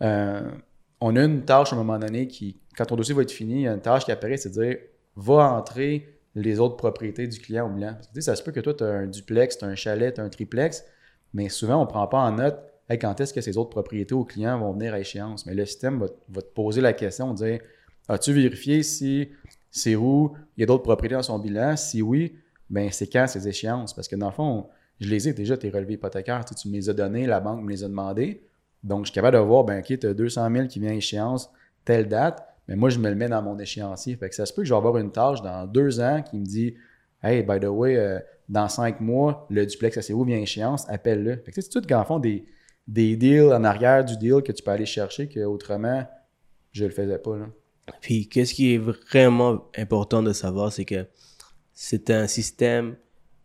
euh, 0.01 0.51
on 0.99 1.15
a 1.15 1.23
une 1.23 1.43
tâche 1.43 1.73
à 1.73 1.75
un 1.75 1.79
moment 1.79 1.99
donné 1.99 2.27
qui, 2.27 2.59
quand 2.77 2.85
ton 2.85 2.95
dossier 2.95 3.13
va 3.13 3.21
être 3.21 3.31
fini, 3.31 3.53
il 3.53 3.61
y 3.61 3.67
a 3.67 3.73
une 3.73 3.81
tâche 3.81 4.05
qui 4.05 4.11
apparaît, 4.11 4.37
c'est 4.37 4.49
de 4.49 4.63
dire 4.63 4.77
va 5.15 5.53
entrer 5.53 6.19
les 6.35 6.59
autres 6.59 6.77
propriétés 6.77 7.27
du 7.27 7.39
client 7.39 7.69
au 7.69 7.73
bilan. 7.73 7.93
Parce 7.93 8.07
que, 8.07 8.21
ça 8.21 8.35
se 8.35 8.43
peut 8.43 8.51
que 8.51 8.61
toi, 8.61 8.73
tu 8.73 8.83
as 8.83 8.87
un 8.87 9.07
duplex, 9.07 9.57
tu 9.57 9.65
as 9.65 9.67
un 9.67 9.75
chalet, 9.75 10.13
tu 10.13 10.21
as 10.21 10.23
un 10.23 10.29
triplex, 10.29 10.85
mais 11.33 11.49
souvent, 11.49 11.77
on 11.77 11.85
ne 11.85 11.89
prend 11.89 12.07
pas 12.07 12.19
en 12.19 12.31
note 12.31 12.57
quand 12.97 13.19
est-ce 13.21 13.33
que 13.33 13.41
ces 13.41 13.57
autres 13.57 13.69
propriétés 13.69 14.13
au 14.13 14.25
client 14.25 14.59
vont 14.59 14.73
venir 14.73 14.93
à 14.93 14.99
échéance? 14.99 15.45
Mais 15.45 15.53
le 15.53 15.65
système 15.65 15.99
va, 15.99 16.07
va 16.29 16.41
te 16.41 16.53
poser 16.53 16.81
la 16.81 16.93
question, 16.93 17.33
dire 17.33 17.59
as-tu 18.07 18.33
vérifié 18.33 18.83
si 18.83 19.29
c'est 19.69 19.95
où? 19.95 20.33
Il 20.57 20.61
y 20.61 20.63
a 20.63 20.65
d'autres 20.65 20.83
propriétés 20.83 21.15
dans 21.15 21.23
son 21.23 21.39
bilan. 21.39 21.77
Si 21.77 22.01
oui, 22.01 22.35
ben 22.69 22.89
c'est 22.91 23.07
quand 23.07 23.27
ces 23.27 23.47
échéances? 23.47 23.93
Parce 23.93 24.07
que 24.07 24.15
dans 24.15 24.27
le 24.27 24.33
fond, 24.33 24.67
je 25.01 25.09
les 25.09 25.27
ai 25.27 25.33
déjà, 25.33 25.57
tes 25.57 25.69
relevés 25.71 25.95
hypothécaires. 25.95 26.45
Tu, 26.45 26.69
me 26.69 26.73
les 26.75 26.89
as 26.89 26.93
donnés, 26.93 27.25
la 27.25 27.39
banque 27.39 27.63
me 27.63 27.69
les 27.71 27.83
a 27.83 27.87
demandés. 27.87 28.43
Donc, 28.83 29.05
je 29.05 29.11
suis 29.11 29.15
capable 29.15 29.35
de 29.35 29.41
voir, 29.41 29.63
ben 29.63 29.79
OK, 29.79 29.99
tu 29.99 30.07
as 30.07 30.13
200 30.13 30.49
000 30.53 30.67
qui 30.67 30.79
vient 30.79 30.91
à 30.91 30.93
échéance, 30.93 31.51
telle 31.83 32.07
date. 32.07 32.47
Mais 32.67 32.75
moi, 32.75 32.89
je 32.89 32.99
me 32.99 33.09
le 33.09 33.15
mets 33.15 33.27
dans 33.27 33.41
mon 33.41 33.57
échéancier. 33.57 34.15
Fait 34.15 34.29
que 34.29 34.35
ça 34.35 34.45
se 34.45 34.53
peut 34.53 34.61
que 34.61 34.67
je 34.67 34.73
vais 34.73 34.77
avoir 34.77 34.97
une 34.97 35.11
tâche 35.11 35.41
dans 35.41 35.65
deux 35.65 35.99
ans 35.99 36.21
qui 36.21 36.37
me 36.37 36.45
dit 36.45 36.75
Hey, 37.23 37.41
by 37.41 37.59
the 37.59 37.65
way, 37.65 37.97
euh, 37.97 38.19
dans 38.47 38.67
cinq 38.67 39.01
mois, 39.01 39.47
le 39.49 39.65
duplex 39.65 39.97
à 39.97 40.13
où 40.13 40.23
vient 40.23 40.37
échéance, 40.37 40.87
appelle-le. 40.87 41.37
Fait 41.37 41.51
que 41.51 41.61
c'est 41.61 41.69
tout 41.69 41.81
qu'en 41.81 42.03
fond 42.03 42.19
des, 42.19 42.45
des 42.87 43.15
deals 43.15 43.53
en 43.53 43.63
arrière 43.63 44.05
du 44.05 44.17
deal 44.17 44.43
que 44.43 44.51
tu 44.51 44.61
peux 44.61 44.71
aller 44.71 44.85
chercher 44.85 45.27
que 45.27 45.39
autrement 45.41 46.03
je 46.71 46.85
le 46.85 46.91
faisais 46.91 47.17
pas. 47.17 47.37
Puis, 48.01 48.29
qu'est-ce 48.29 48.53
qui 48.53 48.75
est 48.75 48.77
vraiment 48.77 49.65
important 49.75 50.21
de 50.21 50.31
savoir, 50.31 50.71
c'est 50.71 50.85
que 50.85 51.05
c'est 51.73 52.09
un 52.11 52.27
système 52.27 52.95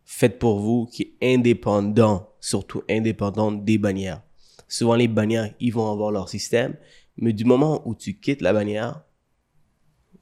fait 0.09 0.39
pour 0.39 0.59
vous 0.59 0.85
qui 0.85 1.17
est 1.19 1.35
indépendant, 1.35 2.29
surtout 2.39 2.81
indépendant 2.89 3.51
des 3.51 3.77
bannières. 3.77 4.23
Souvent, 4.69 4.95
les 4.95 5.09
bannières, 5.09 5.53
ils 5.59 5.73
vont 5.73 5.91
avoir 5.91 6.11
leur 6.11 6.29
système, 6.29 6.75
mais 7.17 7.33
du 7.33 7.43
moment 7.43 7.81
où 7.85 7.93
tu 7.93 8.13
quittes 8.13 8.41
la 8.41 8.53
bannière, 8.53 9.03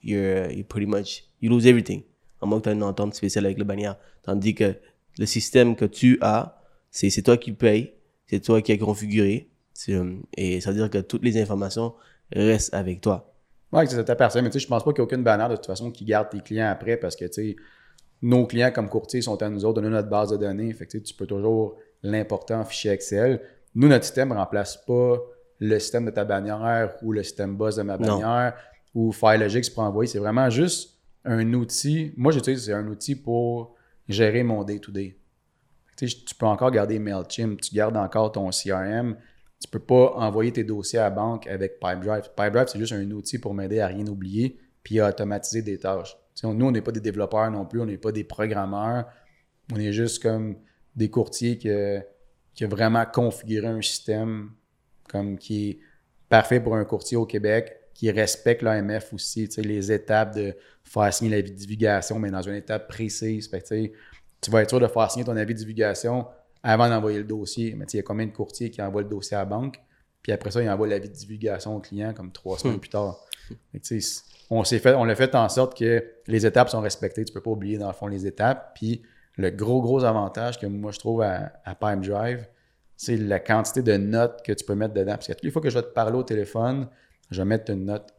you're, 0.03 0.51
you're 0.51 0.65
pretty 0.65 0.87
much, 0.87 1.25
you 1.39 1.51
lose 1.51 1.67
everything. 1.67 2.01
À 2.41 2.47
moins 2.47 2.59
que 2.59 2.63
tu 2.63 2.69
aies 2.69 2.73
une 2.73 2.83
entente 2.83 3.13
spéciale 3.13 3.45
avec 3.45 3.59
la 3.59 3.63
bannière. 3.63 3.95
Tandis 4.23 4.55
que 4.55 4.75
le 5.19 5.25
système 5.27 5.75
que 5.75 5.85
tu 5.85 6.17
as, 6.21 6.59
c'est, 6.89 7.11
c'est 7.11 7.21
toi 7.21 7.37
qui 7.37 7.51
le 7.51 7.55
payes, 7.55 7.93
c'est 8.25 8.39
toi 8.39 8.63
qui 8.63 8.71
as 8.71 8.77
configuré, 8.77 9.51
et 10.35 10.61
ça 10.61 10.71
veut 10.71 10.77
dire 10.77 10.89
que 10.89 10.97
toutes 10.97 11.23
les 11.23 11.39
informations 11.39 11.93
restent 12.31 12.73
avec 12.73 13.01
toi. 13.01 13.35
Oui, 13.71 13.83
c'est 13.87 14.03
ta 14.03 14.15
personne. 14.15 14.43
Mais 14.43 14.49
tu 14.49 14.59
sais, 14.59 14.63
je 14.63 14.67
pense 14.67 14.83
pas 14.83 14.91
qu'il 14.91 14.99
y 14.99 15.01
a 15.01 15.03
aucune 15.03 15.23
bannière 15.23 15.49
de 15.49 15.55
toute 15.55 15.67
façon 15.67 15.91
qui 15.91 16.05
garde 16.05 16.29
tes 16.29 16.39
clients 16.39 16.69
après 16.69 16.97
parce 16.97 17.15
que, 17.15 17.25
tu 17.25 17.33
sais, 17.33 17.55
nos 18.21 18.45
clients 18.45 18.71
comme 18.71 18.89
courtiers 18.89 19.21
sont 19.21 19.41
à 19.41 19.49
nous 19.49 19.65
autres, 19.65 19.81
donner 19.81 19.93
notre 19.93 20.09
base 20.09 20.31
de 20.31 20.37
données. 20.37 20.73
Fait 20.73 20.85
que, 20.85 20.97
tu 20.97 21.13
peux 21.13 21.27
toujours 21.27 21.77
l'importer 22.03 22.53
en 22.53 22.63
fichier 22.63 22.91
Excel. 22.91 23.41
Nous, 23.75 23.87
notre 23.87 24.05
système 24.05 24.29
ne 24.29 24.35
remplace 24.35 24.77
pas 24.85 25.17
le 25.59 25.79
système 25.79 26.05
de 26.05 26.11
ta 26.11 26.25
bannière 26.25 26.95
ou 27.01 27.11
le 27.11 27.23
système 27.23 27.55
boss 27.55 27.75
de 27.75 27.83
ma 27.83 27.97
bannière 27.97 28.55
ou 28.93 29.11
FileLogix 29.11 29.69
pour 29.69 29.83
envoyer. 29.83 30.09
C'est 30.09 30.19
vraiment 30.19 30.49
juste 30.49 30.97
un 31.23 31.53
outil. 31.53 32.13
Moi, 32.17 32.31
j'utilise 32.31 32.65
c'est 32.65 32.73
un 32.73 32.87
outil 32.87 33.15
pour 33.15 33.75
gérer 34.07 34.43
mon 34.43 34.63
day-to-day. 34.63 35.17
Tu 35.97 36.35
peux 36.37 36.45
encore 36.45 36.71
garder 36.71 36.99
MailChimp, 36.99 37.61
tu 37.61 37.73
gardes 37.73 37.95
encore 37.95 38.31
ton 38.33 38.49
CRM, 38.49 39.15
tu 39.61 39.69
peux 39.69 39.79
pas 39.79 40.13
envoyer 40.15 40.51
tes 40.51 40.65
dossiers 40.65 40.99
à 40.99 41.03
la 41.03 41.09
banque 41.09 41.47
avec 41.47 41.79
Pipedrive. 41.79 42.29
Pipedrive, 42.35 42.67
c'est 42.67 42.79
juste 42.79 42.93
un 42.93 43.09
outil 43.11 43.39
pour 43.39 43.53
m'aider 43.53 43.79
à 43.79 43.87
rien 43.87 44.05
oublier 44.07 44.59
puis 44.83 44.99
à 44.99 45.09
automatiser 45.09 45.61
des 45.61 45.79
tâches. 45.79 46.17
Nous, 46.43 46.65
on 46.65 46.71
n'est 46.71 46.81
pas 46.81 46.91
des 46.91 47.01
développeurs 47.01 47.49
non 47.51 47.65
plus, 47.65 47.81
on 47.81 47.85
n'est 47.85 47.97
pas 47.97 48.11
des 48.11 48.23
programmeurs. 48.23 49.05
On 49.73 49.79
est 49.79 49.93
juste 49.93 50.21
comme 50.21 50.57
des 50.95 51.09
courtiers 51.09 51.57
qui, 51.57 51.69
qui 52.53 52.65
ont 52.65 52.69
vraiment 52.69 53.05
configuré 53.05 53.67
un 53.67 53.81
système 53.81 54.51
comme 55.09 55.37
qui 55.37 55.69
est 55.69 55.79
parfait 56.29 56.59
pour 56.59 56.75
un 56.75 56.85
courtier 56.85 57.17
au 57.17 57.25
Québec, 57.25 57.77
qui 57.93 58.11
respecte 58.11 58.61
l'AMF 58.61 59.13
aussi, 59.13 59.47
les 59.57 59.91
étapes 59.91 60.35
de 60.35 60.55
faire 60.83 61.13
signer 61.13 61.31
l'avis 61.31 61.51
de 61.51 61.55
divulgation, 61.55 62.19
mais 62.19 62.29
dans 62.29 62.41
une 62.41 62.55
étape 62.55 62.87
précise. 62.87 63.49
tu 63.49 64.51
vas 64.51 64.61
être 64.61 64.69
sûr 64.69 64.79
de 64.79 64.87
faire 64.87 65.09
signer 65.11 65.25
ton 65.25 65.37
avis 65.37 65.53
de 65.53 65.59
divulgation 65.59 66.27
avant 66.61 66.89
d'envoyer 66.89 67.19
le 67.19 67.23
dossier. 67.23 67.73
Mais 67.75 67.85
il 67.85 67.97
y 67.97 67.99
a 67.99 68.03
combien 68.03 68.25
de 68.25 68.31
courtiers 68.31 68.69
qui 68.69 68.81
envoient 68.81 69.03
le 69.03 69.07
dossier 69.07 69.37
à 69.37 69.41
la 69.41 69.45
banque, 69.45 69.79
puis 70.21 70.31
après 70.31 70.51
ça, 70.51 70.61
ils 70.61 70.69
envoient 70.69 70.87
l'avis 70.87 71.07
de 71.07 71.13
divulgation 71.13 71.75
au 71.75 71.79
client 71.79 72.13
comme 72.13 72.31
trois 72.31 72.57
semaines 72.57 72.77
hmm. 72.77 72.79
plus 72.79 72.89
tard. 72.89 73.25
On 74.49 74.63
s'est 74.63 74.79
fait, 74.79 74.93
l'a 75.05 75.15
fait 75.15 75.35
en 75.35 75.49
sorte 75.49 75.77
que 75.77 76.03
les 76.27 76.45
étapes 76.45 76.69
sont 76.69 76.81
respectées. 76.81 77.25
Tu 77.25 77.33
peux 77.33 77.41
pas 77.41 77.51
oublier, 77.51 77.77
dans 77.77 77.87
le 77.87 77.93
fond, 77.93 78.07
les 78.07 78.25
étapes. 78.27 78.73
Puis 78.75 79.01
le 79.37 79.49
gros, 79.49 79.81
gros 79.81 80.03
avantage 80.03 80.59
que 80.59 80.65
moi, 80.67 80.91
je 80.91 80.99
trouve 80.99 81.21
à, 81.21 81.51
à 81.63 81.95
Drive, 81.95 82.47
c'est 82.97 83.17
la 83.17 83.39
quantité 83.39 83.81
de 83.81 83.97
notes 83.97 84.41
que 84.43 84.53
tu 84.53 84.63
peux 84.63 84.75
mettre 84.75 84.93
dedans. 84.93 85.13
Parce 85.13 85.27
que 85.27 85.33
toutes 85.33 85.43
les 85.43 85.51
fois 85.51 85.61
que 85.61 85.69
je 85.69 85.75
vais 85.75 85.83
te 85.83 85.93
parler 85.93 86.17
au 86.17 86.23
téléphone, 86.23 86.87
je 87.31 87.41
vais 87.41 87.45
mettre 87.45 87.71
une 87.71 87.85
note. 87.85 88.13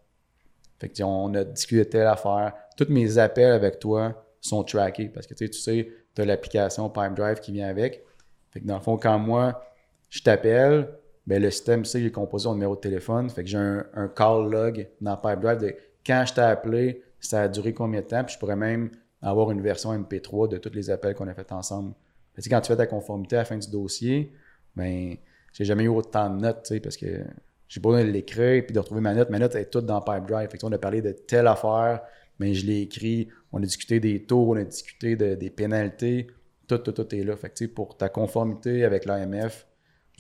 Fait 0.78 0.92
on 1.02 1.32
a 1.34 1.44
discuté 1.44 1.84
de 1.84 1.88
telle 1.88 2.06
affaire. 2.06 2.52
Tous 2.76 2.88
mes 2.90 3.16
appels 3.16 3.52
avec 3.52 3.78
toi 3.78 4.26
sont 4.40 4.62
trackés 4.62 5.08
parce 5.08 5.26
que 5.26 5.32
tu 5.32 5.50
sais, 5.52 5.88
tu 6.14 6.22
as 6.22 6.24
l'application 6.24 6.88
Drive 6.88 7.40
qui 7.40 7.52
vient 7.52 7.68
avec. 7.68 8.04
Fait 8.50 8.60
que 8.60 8.66
dans 8.66 8.76
le 8.76 8.82
fond, 8.82 8.98
quand 8.98 9.18
moi, 9.18 9.62
je 10.10 10.22
t'appelle, 10.22 10.88
ben 11.26 11.42
le 11.42 11.50
système 11.50 11.84
sait 11.84 11.98
que 11.98 12.04
j'ai 12.04 12.12
composé 12.12 12.48
mon 12.48 12.54
numéro 12.54 12.76
de 12.76 12.80
téléphone. 12.80 13.28
Fait 13.30 13.42
que 13.42 13.48
j'ai 13.48 13.58
un, 13.58 14.08
call 14.08 14.50
log 14.50 14.88
dans 15.00 15.16
Pipedrive 15.16 15.58
de 15.58 15.74
quand 16.06 16.24
je 16.26 16.34
t'ai 16.34 16.40
appelé, 16.40 17.02
ça 17.20 17.42
a 17.42 17.48
duré 17.48 17.72
combien 17.72 18.00
de 18.00 18.06
temps, 18.06 18.22
puis 18.24 18.34
je 18.34 18.38
pourrais 18.38 18.56
même 18.56 18.90
avoir 19.22 19.50
une 19.50 19.60
version 19.60 19.92
MP3 19.92 20.48
de 20.48 20.58
tous 20.58 20.72
les 20.72 20.90
appels 20.90 21.14
qu'on 21.14 21.26
a 21.26 21.34
fait 21.34 21.50
ensemble. 21.50 21.94
Fait 22.34 22.42
que 22.42 22.48
quand 22.48 22.60
tu 22.60 22.68
fais 22.68 22.76
ta 22.76 22.86
conformité 22.86 23.36
à 23.36 23.40
la 23.40 23.44
fin 23.44 23.58
du 23.58 23.70
dossier, 23.70 24.32
ben 24.76 25.16
j'ai 25.52 25.64
jamais 25.64 25.84
eu 25.84 25.88
autant 25.88 26.30
de 26.30 26.40
notes, 26.40 26.72
parce 26.82 26.96
que 26.96 27.24
j'ai 27.66 27.80
pas 27.80 27.88
besoin 27.88 28.04
de 28.04 28.10
l'écrire 28.10 28.64
puis 28.64 28.72
de 28.72 28.78
retrouver 28.78 29.00
ma 29.00 29.14
note. 29.14 29.30
Ma 29.30 29.38
note 29.38 29.54
est 29.56 29.70
toute 29.70 29.86
dans 29.86 30.00
Pipedrive. 30.00 30.48
Fait 30.50 30.58
que, 30.58 30.66
on 30.66 30.72
a 30.72 30.78
parlé 30.78 31.02
de 31.02 31.12
telle 31.12 31.48
affaire, 31.48 32.02
mais 32.38 32.54
je 32.54 32.66
l'ai 32.66 32.82
écrit. 32.82 33.28
On 33.52 33.58
a 33.58 33.66
discuté 33.66 33.98
des 33.98 34.22
taux, 34.24 34.52
on 34.52 34.56
a 34.56 34.64
discuté 34.64 35.16
des 35.16 35.50
pénalités 35.50 36.28
tout, 36.66 36.78
tout, 36.78 36.92
tout 36.92 37.14
est 37.14 37.24
là. 37.24 37.36
Fait 37.36 37.50
que, 37.50 37.64
pour 37.66 37.96
ta 37.96 38.08
conformité 38.08 38.84
avec 38.84 39.04
l'AMF, 39.04 39.66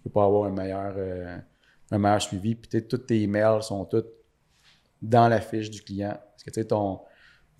peux 0.08 0.12
pas 0.12 0.24
avoir 0.24 0.44
un 0.44 0.52
meilleur, 0.52 0.94
euh, 0.96 1.36
un 1.90 1.98
meilleur 1.98 2.22
suivi. 2.22 2.54
Puis 2.54 2.82
tous 2.82 2.98
tes 2.98 3.22
emails 3.22 3.62
sont 3.62 3.84
tous 3.84 4.04
dans 5.02 5.28
la 5.28 5.40
fiche 5.40 5.70
du 5.70 5.82
client. 5.82 6.16
Parce 6.30 6.44
que 6.44 6.60
ton, 6.62 7.00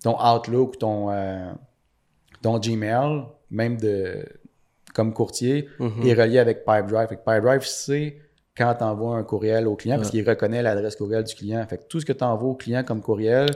ton 0.03 0.17
Outlook, 0.19 0.77
ton, 0.77 1.11
euh, 1.11 1.51
ton 2.41 2.59
Gmail, 2.59 3.23
même 3.49 3.77
de 3.77 4.25
comme 4.93 5.13
courtier, 5.13 5.67
mm-hmm. 5.79 6.07
est 6.07 6.13
relié 6.13 6.39
avec 6.39 6.65
Pipedrive. 6.65 7.07
Fait 7.07 7.17
que 7.17 7.23
Pipedrive 7.23 7.63
sait 7.63 8.17
quand 8.55 8.73
tu 8.75 8.83
envoies 8.83 9.15
un 9.15 9.23
courriel 9.23 9.67
au 9.67 9.75
client 9.75 9.97
parce 9.97 10.09
qu'il 10.09 10.27
reconnaît 10.27 10.63
l'adresse 10.63 10.95
courriel 10.95 11.23
du 11.23 11.35
client. 11.35 11.63
Fait 11.67 11.77
que 11.77 11.83
tout 11.83 11.99
ce 11.99 12.05
que 12.05 12.13
tu 12.13 12.23
envoies 12.23 12.49
au 12.49 12.55
client 12.55 12.83
comme 12.83 13.01
courriel 13.01 13.49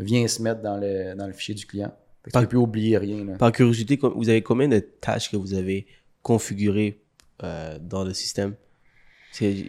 vient 0.00 0.26
se 0.26 0.40
mettre 0.40 0.62
dans 0.62 0.78
le, 0.78 1.14
dans 1.14 1.26
le 1.26 1.32
fichier 1.32 1.54
du 1.54 1.66
client. 1.66 1.92
Tu 2.32 2.46
peux 2.46 2.56
oublier 2.56 2.98
rien. 2.98 3.24
Par 3.38 3.52
curiosité, 3.52 3.98
vous 4.02 4.28
avez 4.28 4.42
combien 4.42 4.68
de 4.68 4.80
tâches 4.80 5.30
que 5.30 5.36
vous 5.36 5.54
avez 5.54 5.86
configurées 6.22 7.05
euh, 7.42 7.78
dans 7.80 8.04
le 8.04 8.14
système 8.14 8.54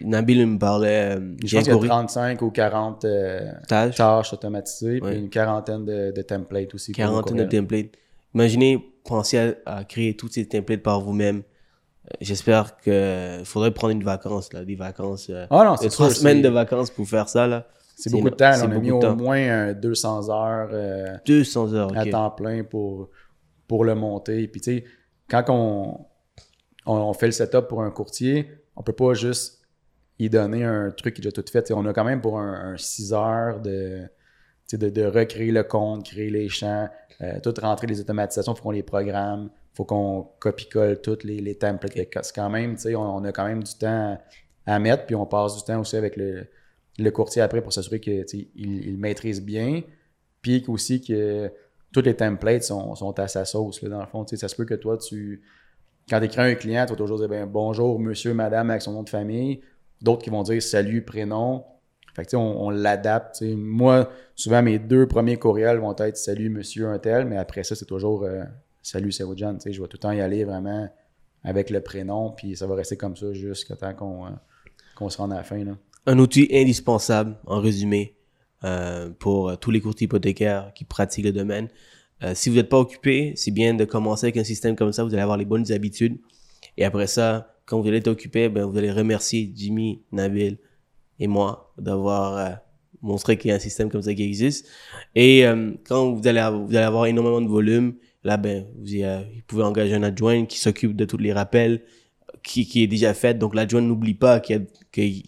Nabil 0.01 0.45
me 0.45 0.57
parlait. 0.57 1.17
Euh, 1.17 1.35
je 1.43 1.57
pense 1.57 1.65
qu'il 1.65 1.73
y 1.73 1.85
a 1.85 1.87
35 1.87 2.41
ou 2.41 2.51
40 2.51 3.05
euh, 3.05 3.51
tâches. 3.67 4.33
automatisées, 4.33 5.01
puis 5.01 5.15
une 5.15 5.29
quarantaine 5.29 5.85
de, 5.85 6.21
templates 6.21 6.73
aussi. 6.73 6.91
Quarantaine 6.93 7.37
de 7.37 7.43
templates. 7.43 7.91
Imaginez, 8.33 8.93
pensez 9.03 9.55
à, 9.65 9.83
créer 9.83 10.15
tous 10.15 10.29
ces 10.29 10.47
templates 10.47 10.83
par 10.83 11.01
vous-même. 11.01 11.43
J'espère 12.21 12.77
qu'il 12.77 13.41
faudrait 13.43 13.71
prendre 13.71 13.91
une 13.91 14.03
vacance, 14.03 14.53
là, 14.53 14.63
des 14.63 14.75
vacances. 14.75 15.29
ah 15.49 15.63
non, 15.65 15.75
c'est 15.75 15.89
trois 15.89 16.09
semaines 16.09 16.41
de 16.41 16.49
vacances 16.49 16.89
pour 16.89 17.07
faire 17.07 17.27
ça. 17.27 17.47
Là. 17.47 17.67
C'est 17.97 18.11
beaucoup 18.11 18.29
de 18.29 18.35
temps. 18.35 18.51
On 18.63 18.71
a 18.71 18.77
mis 18.77 18.91
au 18.91 19.15
moins 19.15 19.73
200 19.73 20.29
heures, 20.29 21.19
200 21.25 21.73
euh, 21.73 21.75
heures 21.75 21.97
à 21.97 22.05
temps 22.05 22.29
plein 22.29 22.63
pour, 22.63 23.09
pour 23.67 23.83
le 23.83 23.95
monter. 23.95 24.47
Puis 24.47 24.61
tu 24.61 24.77
sais, 24.77 24.83
quand 25.27 25.43
on, 25.49 26.05
on, 26.87 27.13
fait 27.13 27.27
le 27.27 27.31
setup 27.31 27.67
pour 27.67 27.81
un 27.83 27.91
courtier, 27.91 28.49
on 28.75 28.83
peut 28.83 28.93
pas 28.93 29.13
juste 29.13 29.61
y 30.19 30.29
donner 30.29 30.63
un 30.63 30.91
truc 30.91 31.13
qui 31.13 31.21
est 31.21 31.23
déjà 31.23 31.31
tout 31.31 31.45
fait. 31.51 31.71
on 31.71 31.85
a 31.85 31.93
quand 31.93 32.03
même 32.03 32.21
pour 32.21 32.39
un, 32.39 32.75
6 32.77 33.13
heures 33.13 33.59
de, 33.59 34.09
recréer 34.73 35.51
le 35.51 35.63
compte, 35.63 36.05
créer 36.05 36.29
les 36.29 36.49
champs, 36.49 36.89
euh, 37.21 37.39
tout 37.41 37.53
rentrer 37.61 37.87
les 37.87 37.99
automatisations, 37.99 38.55
faut 38.55 38.63
qu'on 38.63 38.71
les 38.71 38.83
programme, 38.83 39.49
il 39.53 39.75
faut 39.75 39.85
qu'on 39.85 40.27
copie-colle 40.39 41.01
toutes 41.01 41.23
les, 41.23 41.55
templates. 41.55 41.93
C'est 41.93 42.35
quand 42.35 42.49
même, 42.49 42.75
on, 42.95 43.23
a 43.23 43.31
quand 43.31 43.45
même 43.45 43.63
du 43.63 43.73
temps 43.75 44.17
à 44.65 44.79
mettre, 44.79 45.05
puis 45.05 45.15
on 45.15 45.25
passe 45.25 45.57
du 45.57 45.63
temps 45.63 45.79
aussi 45.79 45.95
avec 45.95 46.15
le, 46.17 47.11
courtier 47.11 47.41
après 47.41 47.61
pour 47.61 47.73
s'assurer 47.73 47.99
qu'il 47.99 48.25
il 48.55 48.97
maîtrise 48.97 49.41
bien, 49.41 49.81
puis 50.41 50.63
aussi 50.67 51.01
que 51.01 51.51
tous 51.93 52.01
les 52.01 52.15
templates 52.15 52.63
sont, 52.63 53.13
à 53.17 53.27
sa 53.27 53.45
sauce. 53.45 53.83
Dans 53.83 53.99
le 53.99 54.07
fond, 54.07 54.25
ça 54.27 54.47
se 54.47 54.55
peut 54.55 54.65
que 54.65 54.73
toi, 54.73 54.97
tu 54.97 55.41
quand 56.09 56.19
tu 56.19 56.25
écris 56.25 56.41
un 56.41 56.55
client, 56.55 56.85
tu 56.85 56.91
vas 56.91 56.97
toujours 56.97 57.19
dire 57.19 57.27
ben, 57.27 57.45
bonjour, 57.45 57.99
monsieur, 57.99 58.33
madame, 58.33 58.69
avec 58.69 58.81
son 58.81 58.93
nom 58.93 59.03
de 59.03 59.09
famille. 59.09 59.61
D'autres 60.01 60.23
qui 60.23 60.29
vont 60.29 60.43
dire 60.43 60.61
salut, 60.61 61.01
prénom. 61.03 61.63
Fait 62.15 62.25
que, 62.25 62.35
on, 62.35 62.65
on 62.65 62.69
l'adapte. 62.69 63.41
Moi, 63.41 64.09
souvent, 64.35 64.63
mes 64.63 64.79
deux 64.79 65.07
premiers 65.07 65.37
courriels 65.37 65.77
vont 65.77 65.95
être 65.97 66.17
salut, 66.17 66.49
monsieur, 66.49 66.87
un 66.87 66.97
tel, 66.99 67.25
mais 67.25 67.37
après 67.37 67.63
ça, 67.63 67.75
c'est 67.75 67.85
toujours 67.85 68.23
euh, 68.23 68.43
salut, 68.81 69.11
c'est 69.11 69.23
John. 69.35 69.59
Je 69.63 69.69
vais 69.69 69.87
tout 69.87 69.97
le 69.97 69.99
temps 69.99 70.11
y 70.11 70.21
aller 70.21 70.43
vraiment 70.43 70.89
avec 71.43 71.69
le 71.69 71.81
prénom, 71.81 72.31
puis 72.31 72.55
ça 72.55 72.67
va 72.67 72.75
rester 72.75 72.97
comme 72.97 73.15
ça 73.15 73.33
jusqu'à 73.33 73.75
temps 73.75 73.93
qu'on 73.93 74.25
euh, 74.25 75.09
se 75.09 75.17
rende 75.17 75.33
à 75.33 75.37
la 75.37 75.43
fin. 75.43 75.63
Un 76.05 76.19
outil 76.19 76.47
indispensable, 76.51 77.35
en 77.45 77.59
résumé, 77.59 78.15
euh, 78.63 79.09
pour 79.19 79.59
tous 79.59 79.71
les 79.71 79.81
courtiers 79.81 80.05
hypothécaires 80.05 80.71
qui 80.73 80.85
pratiquent 80.85 81.25
le 81.25 81.31
domaine. 81.31 81.67
Euh, 82.23 82.33
si 82.35 82.49
vous 82.49 82.55
n'êtes 82.55 82.69
pas 82.69 82.79
occupé, 82.79 83.33
c'est 83.35 83.51
bien 83.51 83.73
de 83.73 83.85
commencer 83.85 84.25
avec 84.25 84.37
un 84.37 84.43
système 84.43 84.75
comme 84.75 84.91
ça, 84.91 85.03
vous 85.03 85.13
allez 85.13 85.21
avoir 85.21 85.37
les 85.37 85.45
bonnes 85.45 85.71
habitudes. 85.71 86.17
Et 86.77 86.85
après 86.85 87.07
ça, 87.07 87.55
quand 87.65 87.79
vous 87.79 87.87
allez 87.87 87.97
être 87.97 88.07
occupé, 88.07 88.49
ben, 88.49 88.65
vous 88.65 88.77
allez 88.77 88.91
remercier 88.91 89.51
Jimmy, 89.55 90.01
Nabil 90.11 90.57
et 91.19 91.27
moi 91.27 91.73
d'avoir 91.77 92.59
montré 93.01 93.37
qu'il 93.37 93.49
y 93.49 93.51
a 93.51 93.55
un 93.55 93.59
système 93.59 93.89
comme 93.89 94.01
ça 94.01 94.13
qui 94.13 94.23
existe. 94.23 94.67
Et 95.15 95.43
quand 95.87 96.13
vous 96.13 96.27
allez, 96.27 96.39
avoir, 96.39 97.05
énormément 97.05 97.41
de 97.41 97.47
volume, 97.47 97.95
là, 98.23 98.37
ben, 98.37 98.65
vous, 98.75 98.85
vous 98.85 99.41
pouvez 99.47 99.63
engager 99.63 99.95
un 99.95 100.03
adjoint 100.03 100.45
qui 100.45 100.59
s'occupe 100.59 100.95
de 100.95 101.05
tous 101.05 101.17
les 101.17 101.33
rappels, 101.33 101.83
qui, 102.43 102.65
qui 102.67 102.83
est 102.83 102.87
déjà 102.87 103.13
faite. 103.13 103.37
Donc, 103.39 103.55
l'adjoint 103.55 103.81
n'oublie 103.81 104.13
pas 104.13 104.39
qu'elle 104.39 104.67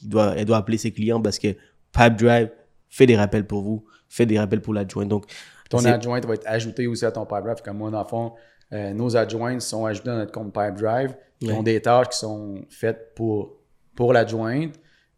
doit, 0.03 0.35
elle 0.35 0.45
doit 0.45 0.57
appeler 0.57 0.77
ses 0.77 0.91
clients 0.91 1.21
parce 1.21 1.39
que 1.39 1.55
Pipedrive 1.91 2.51
fait 2.89 3.05
des 3.05 3.17
rappels 3.17 3.45
pour 3.45 3.61
vous, 3.61 3.85
fait 4.07 4.25
des 4.25 4.39
rappels 4.39 4.61
pour 4.61 4.73
l'adjoint. 4.73 5.05
Donc, 5.05 5.25
Ton 5.69 5.85
adjointe 5.85 6.25
va 6.25 6.33
être 6.33 6.47
ajouté 6.47 6.87
aussi 6.87 7.05
à 7.05 7.11
ton 7.11 7.25
PipeDrive. 7.25 7.61
Comme 7.63 7.77
moi, 7.77 7.91
dans 7.91 8.01
le 8.01 8.07
fond, 8.07 8.33
euh, 8.73 8.93
nos 8.93 9.15
adjointes 9.15 9.61
sont 9.61 9.85
ajoutées 9.85 10.09
dans 10.09 10.17
notre 10.17 10.31
compte 10.31 10.53
PipeDrive. 10.53 11.15
Ils 11.41 11.51
Ouais. 11.51 11.57
ont 11.57 11.63
des 11.63 11.81
tâches 11.81 12.09
qui 12.09 12.17
sont 12.17 12.65
faites 12.69 13.13
pour, 13.15 13.57
pour 13.95 14.11
l'adjointe. 14.13 14.73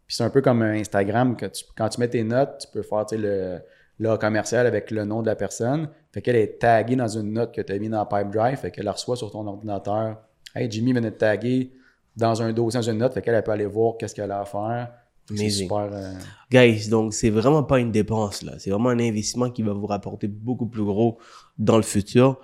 Puis 0.06 0.16
c'est 0.16 0.24
un 0.24 0.30
peu 0.30 0.42
comme 0.42 0.62
Instagram. 0.62 1.36
Que 1.36 1.46
tu- 1.46 1.64
quand 1.76 1.88
tu 1.88 2.00
mets 2.00 2.08
tes 2.08 2.22
notes, 2.22 2.58
tu 2.60 2.68
peux 2.72 2.82
faire 2.82 3.06
tu 3.06 3.16
sais, 3.16 3.22
le, 3.22 3.58
le 3.98 4.16
commercial 4.16 4.66
avec 4.66 4.90
le 4.90 5.04
nom 5.04 5.22
de 5.22 5.26
la 5.26 5.36
personne. 5.36 5.88
Fait 6.12 6.20
qu'elle 6.20 6.36
est 6.36 6.58
taguée 6.60 6.96
dans 6.96 7.08
une 7.08 7.32
note 7.32 7.54
que 7.54 7.60
tu 7.62 7.72
as 7.72 7.78
mis 7.78 7.88
dans 7.88 8.04
PipeDrive. 8.04 8.56
Fait 8.58 8.70
qu'elle 8.70 8.84
la 8.84 8.92
reçoit 8.92 9.16
sur 9.16 9.30
ton 9.30 9.46
ordinateur. 9.46 10.18
Hey, 10.54 10.70
Jimmy 10.70 10.92
venait 10.92 11.10
de 11.10 11.16
taguer 11.16 11.72
dans 12.14 12.42
un 12.42 12.52
dossier, 12.52 12.78
dans 12.78 12.90
une 12.90 12.98
note. 12.98 13.14
Fait 13.14 13.22
qu'elle 13.22 13.34
elle 13.34 13.42
peut 13.42 13.52
aller 13.52 13.64
voir 13.66 13.94
qu'est-ce 13.98 14.14
qu'elle 14.14 14.30
a 14.30 14.40
à 14.40 14.44
faire. 14.44 14.92
Amazing. 15.30 15.68
super. 15.68 15.88
euh, 15.92 16.14
Guys, 16.50 16.88
donc 16.88 17.14
c'est 17.14 17.30
vraiment 17.30 17.62
pas 17.62 17.78
une 17.78 17.92
dépense 17.92 18.42
là, 18.42 18.58
c'est 18.58 18.70
vraiment 18.70 18.90
un 18.90 18.98
investissement 18.98 19.50
qui 19.50 19.62
va 19.62 19.72
vous 19.72 19.86
rapporter 19.86 20.28
beaucoup 20.28 20.66
plus 20.66 20.84
gros 20.84 21.18
dans 21.58 21.76
le 21.76 21.82
futur. 21.82 22.38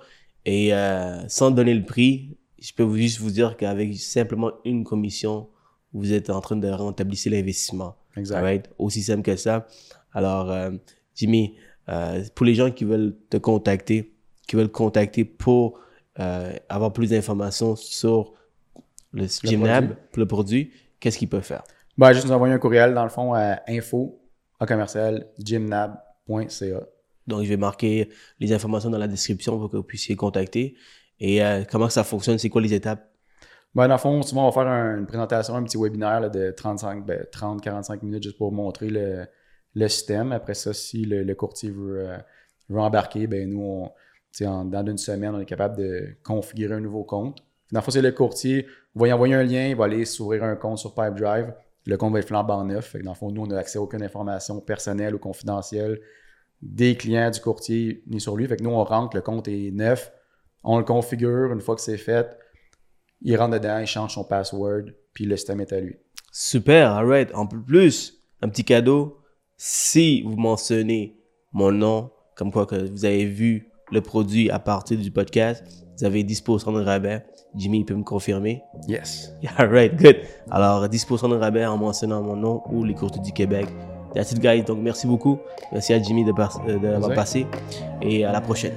Et 0.45 0.73
euh, 0.73 1.27
sans 1.27 1.51
donner 1.51 1.73
le 1.73 1.85
prix, 1.85 2.37
je 2.59 2.73
peux 2.73 2.83
vous 2.83 2.97
juste 2.97 3.19
vous 3.19 3.29
dire 3.31 3.57
qu'avec 3.57 3.95
simplement 3.97 4.51
une 4.65 4.83
commission, 4.83 5.47
vous 5.93 6.13
êtes 6.13 6.29
en 6.29 6.41
train 6.41 6.55
de 6.55 6.67
rentabiliser 6.67 7.29
l'investissement. 7.29 7.95
exact. 8.15 8.37
Alright? 8.37 8.69
Aussi 8.77 9.03
simple 9.03 9.21
que 9.21 9.35
ça. 9.35 9.67
Alors, 10.13 10.49
euh, 10.51 10.71
Jimmy, 11.15 11.55
euh, 11.89 12.23
pour 12.35 12.45
les 12.45 12.55
gens 12.55 12.71
qui 12.71 12.83
veulent 12.83 13.15
te 13.29 13.37
contacter, 13.37 14.13
qui 14.47 14.55
veulent 14.55 14.71
contacter 14.71 15.25
pour 15.25 15.79
avoir 16.67 16.91
plus 16.91 17.11
d'informations 17.11 17.77
sur 17.77 18.33
le, 19.13 19.25
Gymnab, 19.43 19.85
produit. 19.85 20.03
pour 20.11 20.19
le 20.19 20.27
produit, 20.27 20.71
qu'est-ce 20.99 21.17
qu'ils 21.17 21.29
peuvent 21.29 21.41
faire? 21.43 21.63
Ben, 21.99 22.13
juste 22.13 22.25
nous 22.27 22.31
envoyer 22.31 22.53
un 22.53 22.59
courriel, 22.59 22.93
dans 22.93 23.03
le 23.03 23.09
fond, 23.09 23.33
à 23.33 23.59
info, 23.67 24.21
à 24.57 24.65
commercial, 24.65 25.27
gymnab.ca. 25.37 26.79
Donc, 27.27 27.43
je 27.43 27.49
vais 27.49 27.57
marquer 27.57 28.07
les 28.39 28.53
informations 28.53 28.89
dans 28.89 28.97
la 28.97 29.09
description 29.09 29.59
pour 29.59 29.69
que 29.69 29.75
vous 29.75 29.83
puissiez 29.83 30.15
contacter. 30.15 30.75
Et 31.19 31.43
euh, 31.43 31.63
comment 31.69 31.89
ça 31.89 32.05
fonctionne? 32.05 32.37
C'est 32.37 32.47
quoi 32.47 32.61
les 32.61 32.73
étapes? 32.73 33.05
Ben, 33.75 33.89
dans 33.89 33.95
le 33.95 33.99
fond, 33.99 34.21
souvent, 34.21 34.43
on 34.47 34.49
va 34.49 34.53
faire 34.53 34.71
un- 34.71 34.97
une 34.99 35.07
présentation, 35.07 35.55
un 35.55 35.63
petit 35.63 35.77
webinaire 35.77 36.21
là, 36.21 36.29
de 36.29 36.51
35, 36.51 37.05
ben, 37.05 37.25
30-45 37.33 38.01
minutes 38.01 38.23
juste 38.23 38.37
pour 38.37 38.53
montrer 38.53 38.87
le, 38.89 39.25
le 39.75 39.87
système. 39.89 40.31
Après 40.31 40.53
ça, 40.53 40.71
si 40.73 41.03
le, 41.03 41.23
le 41.23 41.35
courtier 41.35 41.69
veut, 41.69 42.07
euh, 42.07 42.17
veut 42.69 42.79
embarquer, 42.79 43.27
ben, 43.27 43.49
nous, 43.49 43.61
on, 43.61 44.45
en, 44.47 44.63
dans 44.63 44.85
une 44.87 44.97
semaine, 44.97 45.35
on 45.35 45.41
est 45.41 45.45
capable 45.45 45.75
de 45.75 46.15
configurer 46.23 46.75
un 46.75 46.79
nouveau 46.79 47.03
compte. 47.03 47.39
Dans 47.73 47.81
le 47.81 47.83
fond, 47.83 47.91
c'est 47.91 48.01
le 48.01 48.13
courtier. 48.13 48.67
On 48.95 49.01
va 49.01 49.09
y 49.09 49.13
envoyer 49.13 49.35
un 49.35 49.43
lien, 49.43 49.67
il 49.67 49.75
va 49.75 49.83
aller 49.83 50.05
s'ouvrir 50.05 50.45
un 50.45 50.55
compte 50.55 50.77
sur 50.77 50.95
PipeDrive. 50.95 51.53
Le 51.85 51.97
compte 51.97 52.13
va 52.13 52.19
être 52.19 52.27
flambant 52.27 52.63
neuf. 52.63 52.95
Dans 53.03 53.11
le 53.11 53.15
fond, 53.15 53.31
nous, 53.31 53.43
on 53.43 53.47
n'a 53.47 53.57
accès 53.57 53.79
à 53.79 53.81
aucune 53.81 54.03
information 54.03 54.59
personnelle 54.59 55.15
ou 55.15 55.19
confidentielle 55.19 55.99
des 56.61 56.95
clients 56.95 57.31
du 57.31 57.39
courtier 57.39 58.03
ni 58.07 58.19
sur 58.19 58.35
lui. 58.35 58.47
Fait 58.47 58.57
que 58.57 58.63
nous, 58.63 58.69
on 58.69 58.83
rentre, 58.83 59.15
le 59.15 59.21
compte 59.21 59.47
est 59.47 59.71
neuf. 59.71 60.11
On 60.63 60.77
le 60.77 60.83
configure. 60.83 61.53
Une 61.53 61.61
fois 61.61 61.75
que 61.75 61.81
c'est 61.81 61.97
fait, 61.97 62.37
il 63.21 63.35
rentre 63.37 63.59
dedans, 63.59 63.79
il 63.79 63.87
change 63.87 64.13
son 64.13 64.23
password, 64.23 64.83
puis 65.13 65.25
le 65.25 65.37
système 65.37 65.61
est 65.61 65.73
à 65.73 65.79
lui. 65.79 65.95
Super, 66.31 66.91
alright. 66.91 67.33
En 67.33 67.47
plus, 67.47 68.21
un 68.41 68.49
petit 68.49 68.63
cadeau. 68.63 69.17
Si 69.57 70.21
vous 70.21 70.37
mentionnez 70.37 71.17
mon 71.51 71.71
nom, 71.71 72.11
comme 72.35 72.51
quoi 72.51 72.65
que 72.65 72.75
vous 72.75 73.05
avez 73.05 73.25
vu 73.25 73.69
le 73.91 74.01
produit 74.01 74.49
à 74.49 74.59
partir 74.59 74.97
du 74.97 75.11
podcast, 75.11 75.63
vous 75.97 76.05
avez 76.05 76.23
10% 76.23 76.73
de 76.73 76.81
rabais. 76.81 77.25
Jimmy 77.55 77.79
il 77.79 77.85
peut 77.85 77.95
me 77.95 78.03
confirmer. 78.03 78.63
Yes. 78.87 79.33
Alright, 79.57 79.95
good. 79.95 80.17
Alors, 80.51 80.85
10% 80.87 81.29
de 81.31 81.35
rabais 81.35 81.65
en 81.65 81.77
mentionnant 81.77 82.21
mon 82.21 82.35
nom 82.35 82.61
ou 82.71 82.83
les 82.83 82.93
courtiers 82.93 83.21
du 83.21 83.31
Québec. 83.31 83.67
That's 84.13 84.31
it, 84.31 84.39
guys. 84.39 84.63
Donc, 84.63 84.79
merci 84.81 85.05
beaucoup. 85.07 85.37
Merci 85.71 85.93
à 85.93 86.01
Jimmy 86.01 86.25
de, 86.25 86.31
par- 86.31 86.59
euh, 86.67 86.79
d'avoir 86.79 87.11
Plaisir. 87.11 87.15
passé. 87.15 87.47
Et 88.01 88.25
à 88.25 88.31
la 88.31 88.41
prochaine. 88.41 88.73